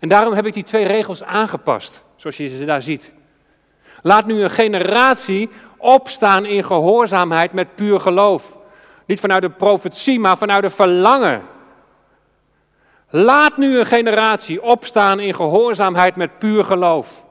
En 0.00 0.08
daarom 0.08 0.34
heb 0.34 0.46
ik 0.46 0.54
die 0.54 0.64
twee 0.64 0.86
regels 0.86 1.22
aangepast, 1.24 2.02
zoals 2.16 2.36
je 2.36 2.48
ze 2.48 2.64
daar 2.64 2.82
ziet. 2.82 3.12
Laat 4.02 4.26
nu 4.26 4.42
een 4.42 4.50
generatie 4.50 5.48
opstaan 5.76 6.44
in 6.44 6.64
gehoorzaamheid 6.64 7.52
met 7.52 7.74
puur 7.74 8.00
geloof. 8.00 8.56
Niet 9.06 9.20
vanuit 9.20 9.42
de 9.42 9.50
profetie, 9.50 10.20
maar 10.20 10.38
vanuit 10.38 10.62
de 10.62 10.70
verlangen. 10.70 11.42
Laat 13.10 13.56
nu 13.56 13.78
een 13.78 13.86
generatie 13.86 14.62
opstaan 14.62 15.20
in 15.20 15.34
gehoorzaamheid 15.34 16.16
met 16.16 16.38
puur 16.38 16.64
geloof. 16.64 17.24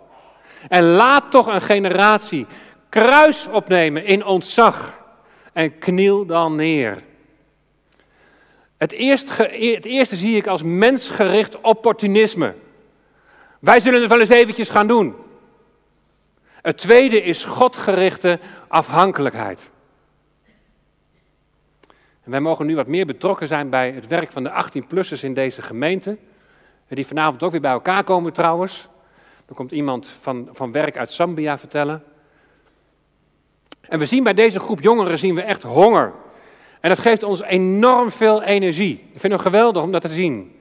En 0.68 0.84
laat 0.84 1.32
toch 1.32 1.48
een 1.48 1.62
generatie 1.62 2.46
kruis 2.90 3.48
opnemen 3.52 4.06
in 4.06 4.26
ontzag. 4.26 4.97
En 5.58 5.78
kniel 5.78 6.26
dan 6.26 6.56
neer. 6.56 7.04
Het 8.78 8.92
eerste, 8.92 9.44
het 9.74 9.86
eerste 9.86 10.16
zie 10.16 10.36
ik 10.36 10.48
als 10.48 10.62
mensgericht 10.64 11.62
opportunisme. 11.62 12.56
Wij 13.60 13.80
zullen 13.80 14.00
het 14.00 14.10
wel 14.10 14.20
eens 14.20 14.30
eventjes 14.30 14.70
gaan 14.70 14.88
doen. 14.88 15.16
Het 16.62 16.78
tweede 16.78 17.22
is 17.22 17.44
godgerichte 17.44 18.40
afhankelijkheid. 18.68 19.70
En 22.24 22.32
wij 22.32 22.40
mogen 22.40 22.66
nu 22.66 22.76
wat 22.76 22.88
meer 22.88 23.06
betrokken 23.06 23.48
zijn 23.48 23.70
bij 23.70 23.92
het 23.92 24.08
werk 24.08 24.32
van 24.32 24.44
de 24.44 24.66
18-plussers 24.66 25.24
in 25.24 25.34
deze 25.34 25.62
gemeente. 25.62 26.18
Die 26.88 27.08
vanavond 27.08 27.44
ook 27.44 27.52
weer 27.52 27.62
bij 27.62 27.72
elkaar 27.72 28.04
komen 28.04 28.34
trouwens. 28.34 28.88
Er 29.46 29.56
komt 29.56 29.72
iemand 29.72 30.08
van, 30.22 30.50
van 30.52 30.72
werk 30.72 30.98
uit 30.98 31.12
Zambia 31.12 31.58
vertellen. 31.58 32.04
En 33.90 34.00
we 34.00 34.06
zien 34.06 34.24
bij 34.24 34.34
deze 34.34 34.60
groep 34.60 34.82
jongeren 34.82 35.20
zien 35.20 35.36
we 35.36 35.42
echt 35.42 35.64
honger 35.64 36.14
en 36.80 36.90
dat 36.90 37.00
geeft 37.00 37.24
ons 37.24 37.42
enorm 37.42 38.12
veel 38.12 38.44
energie. 38.44 39.04
Ik 39.14 39.20
vind 39.20 39.34
het 39.34 39.42
geweldig 39.42 39.84
om 39.84 39.92
dat 39.92 40.02
te 40.02 40.08
zien. 40.08 40.56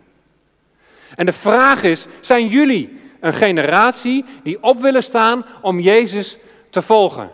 En 1.14 1.27
de 1.27 1.33
vraag 1.33 1.83
is, 1.83 2.07
zijn 2.20 2.47
jullie 2.47 3.01
een 3.20 3.35
generatie 3.35 4.24
die 4.43 4.62
op 4.62 4.81
willen 4.81 5.03
staan 5.03 5.45
om 5.62 5.81
Jezus 5.81 6.39
te 6.70 6.83
volgen? 6.83 7.31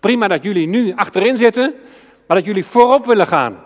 Prima 0.00 0.28
dat 0.28 0.42
jullie 0.42 0.66
nu 0.66 0.92
achterin 0.96 1.36
zitten, 1.36 1.74
maar 2.26 2.36
dat 2.36 2.46
jullie 2.46 2.64
voorop 2.64 3.06
willen 3.06 3.26
gaan. 3.26 3.64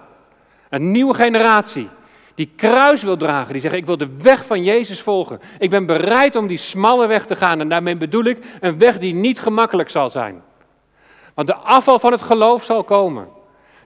Een 0.69 0.91
nieuwe 0.91 1.15
generatie 1.15 1.89
die 2.35 2.53
kruis 2.57 3.03
wil 3.03 3.17
dragen, 3.17 3.53
die 3.53 3.63
zegt 3.63 3.75
ik 3.75 3.87
wil 3.87 3.97
de 3.97 4.17
weg 4.19 4.47
van 4.47 4.65
Jezus 4.65 5.01
volgen. 5.01 5.41
Ik 5.59 5.71
ben 5.71 5.87
bereid 5.87 6.37
om 6.37 6.47
die 6.47 6.59
smalle 6.59 7.07
weg 7.07 7.27
te 7.27 7.37
gaan 7.37 7.61
en 7.61 7.69
daarmee 7.69 7.97
bedoel 7.97 8.25
ik 8.25 8.39
een 8.61 8.79
weg 8.79 8.99
die 8.99 9.15
niet 9.15 9.41
gemakkelijk 9.41 9.91
zal 9.91 10.11
zijn. 10.11 10.43
Want 11.35 11.49
de 11.49 11.55
afval 11.55 11.99
van 11.99 12.13
het 12.13 12.23
geloof 12.23 12.65
zal 12.65 12.85
komen. 12.85 13.29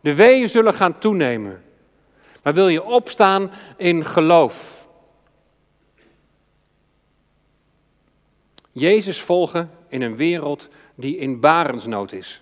De 0.00 0.14
weeën 0.14 0.48
zullen 0.48 0.74
gaan 0.74 0.98
toenemen. 0.98 1.64
Maar 2.42 2.54
wil 2.54 2.68
je 2.68 2.84
opstaan 2.84 3.50
in 3.76 4.04
geloof? 4.04 4.86
Jezus 8.72 9.20
volgen 9.20 9.70
in 9.88 10.02
een 10.02 10.16
wereld 10.16 10.68
die 10.94 11.16
in 11.16 11.40
barensnood 11.40 12.12
is. 12.12 12.40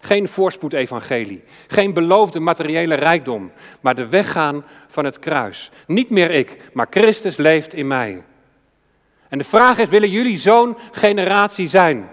Geen 0.00 0.28
voorspoed-evangelie, 0.28 1.42
geen 1.66 1.92
beloofde 1.92 2.40
materiële 2.40 2.94
rijkdom, 2.94 3.52
maar 3.80 3.94
de 3.94 4.08
weggaan 4.08 4.64
van 4.88 5.04
het 5.04 5.18
kruis. 5.18 5.70
Niet 5.86 6.10
meer 6.10 6.30
ik, 6.30 6.70
maar 6.72 6.86
Christus 6.90 7.36
leeft 7.36 7.74
in 7.74 7.86
mij. 7.86 8.24
En 9.28 9.38
de 9.38 9.44
vraag 9.44 9.78
is, 9.78 9.88
willen 9.88 10.10
jullie 10.10 10.38
zo'n 10.38 10.76
generatie 10.92 11.68
zijn? 11.68 12.08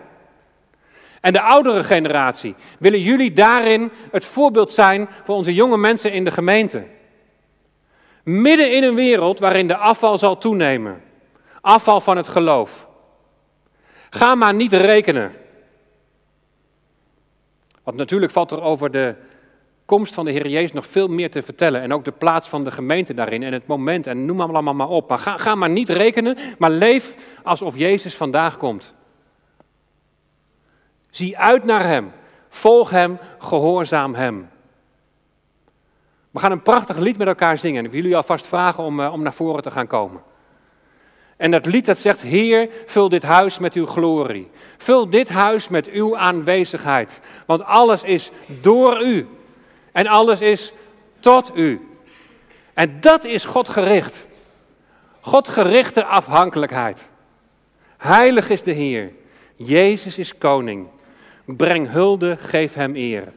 En 1.24 1.34
de 1.34 1.42
oudere 1.42 1.84
generatie, 1.84 2.56
willen 2.80 3.02
jullie 3.02 3.34
daarin 3.34 3.92
het 4.12 4.26
voorbeeld 4.26 4.72
zijn 4.72 5.10
voor 5.24 5.36
onze 5.36 5.54
jonge 5.54 5.78
mensen 5.78 6.12
in 6.12 6.24
de 6.26 6.32
gemeente? 6.32 6.84
Midden 8.24 8.72
in 8.72 8.84
een 8.84 8.96
wereld 8.96 9.40
waarin 9.40 9.68
de 9.68 9.78
afval 9.78 10.18
zal 10.18 10.38
toenemen. 10.38 11.02
Afval 11.62 12.02
van 12.02 12.18
het 12.18 12.28
geloof. 12.28 12.88
Ga 14.10 14.36
maar 14.36 14.54
niet 14.54 14.74
rekenen. 14.74 15.34
Want 17.84 17.98
natuurlijk 17.98 18.32
valt 18.32 18.52
er 18.52 18.62
over 18.62 18.92
de 18.92 19.16
komst 19.86 20.14
van 20.14 20.26
de 20.26 20.32
Heer 20.32 20.48
Jezus 20.48 20.72
nog 20.72 20.88
veel 20.88 21.08
meer 21.08 21.32
te 21.32 21.42
vertellen. 21.42 21.82
En 21.82 21.94
ook 21.94 22.06
de 22.06 22.12
plaats 22.12 22.48
van 22.48 22.64
de 22.64 22.72
gemeente 22.72 23.14
daarin 23.14 23.44
en 23.44 23.54
het 23.54 23.68
moment 23.68 24.08
en 24.08 24.26
noem 24.26 24.42
allemaal 24.42 24.74
maar 24.74 24.90
op. 24.90 25.10
Maar 25.10 25.20
ga, 25.20 25.38
ga 25.38 25.56
maar 25.56 25.70
niet 25.70 25.90
rekenen, 25.90 26.38
maar 26.58 26.72
leef 26.72 27.16
alsof 27.44 27.78
Jezus 27.78 28.16
vandaag 28.16 28.58
komt. 28.58 28.94
Zie 31.14 31.38
uit 31.38 31.64
naar 31.64 31.84
Hem. 31.84 32.12
Volg 32.50 32.90
Hem, 32.90 33.18
gehoorzaam 33.40 34.16
Hem. 34.16 34.50
We 36.32 36.40
gaan 36.40 36.52
een 36.52 36.62
prachtig 36.62 36.98
lied 36.98 37.18
met 37.18 37.28
elkaar 37.28 37.58
zingen. 37.58 37.80
En 37.80 37.86
ik 37.86 37.92
wil 37.92 38.02
jullie 38.02 38.16
alvast 38.16 38.48
vragen 38.48 38.84
om, 38.84 39.00
uh, 39.00 39.14
om 39.14 39.22
naar 39.22 39.34
voren 39.34 39.64
te 39.64 39.72
gaan 39.72 39.88
komen. 39.88 40.22
En 41.38 41.52
dat 41.52 41.66
lied 41.66 41.86
dat 41.86 41.98
zegt, 41.98 42.22
Heer, 42.22 42.70
vul 42.86 43.10
dit 43.10 43.24
huis 43.24 43.60
met 43.60 43.74
uw 43.74 43.86
glorie. 43.86 44.50
Vul 44.78 45.10
dit 45.10 45.30
huis 45.30 45.68
met 45.68 45.90
uw 45.90 46.18
aanwezigheid. 46.18 47.20
Want 47.46 47.64
alles 47.64 48.04
is 48.04 48.32
door 48.62 49.04
u. 49.04 49.28
En 49.92 50.08
alles 50.08 50.42
is 50.42 50.74
tot 51.20 51.52
u. 51.56 51.98
En 52.74 52.98
dat 53.00 53.24
is 53.24 53.46
God 53.46 53.70
gericht. 53.70 54.26
God 55.20 55.48
gerichte 55.48 56.06
afhankelijkheid. 56.06 57.08
Heilig 57.98 58.50
is 58.50 58.64
de 58.64 58.72
Heer. 58.72 59.12
Jezus 59.56 60.18
is 60.18 60.38
koning. 60.38 60.88
Breng 61.46 61.90
hulde, 61.90 62.38
geef 62.38 62.74
hem 62.74 62.96
eer. 62.96 63.34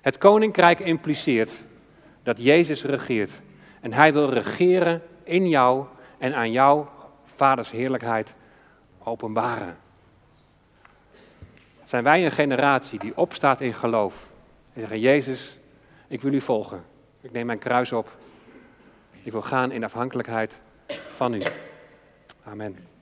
Het 0.00 0.18
koninkrijk 0.18 0.78
impliceert 0.78 1.52
dat 2.22 2.38
Jezus 2.38 2.84
regeert. 2.84 3.30
En 3.80 3.92
hij 3.92 4.12
wil 4.12 4.28
regeren 4.28 5.02
in 5.22 5.48
jou 5.48 5.86
en 6.18 6.34
aan 6.34 6.52
jou 6.52 6.86
vaders 7.36 7.70
heerlijkheid 7.70 8.34
openbaren. 8.98 9.76
Zijn 11.84 12.04
wij 12.04 12.24
een 12.24 12.32
generatie 12.32 12.98
die 12.98 13.16
opstaat 13.16 13.60
in 13.60 13.74
geloof 13.74 14.28
en 14.72 14.80
zeggen, 14.80 15.00
Jezus, 15.00 15.58
ik 16.08 16.22
wil 16.22 16.32
u 16.32 16.40
volgen. 16.40 16.84
Ik 17.20 17.32
neem 17.32 17.46
mijn 17.46 17.58
kruis 17.58 17.92
op. 17.92 18.16
Ik 19.22 19.32
wil 19.32 19.42
gaan 19.42 19.72
in 19.72 19.84
afhankelijkheid 19.84 20.52
van 21.16 21.34
u. 21.34 21.42
Amen. 22.44 22.95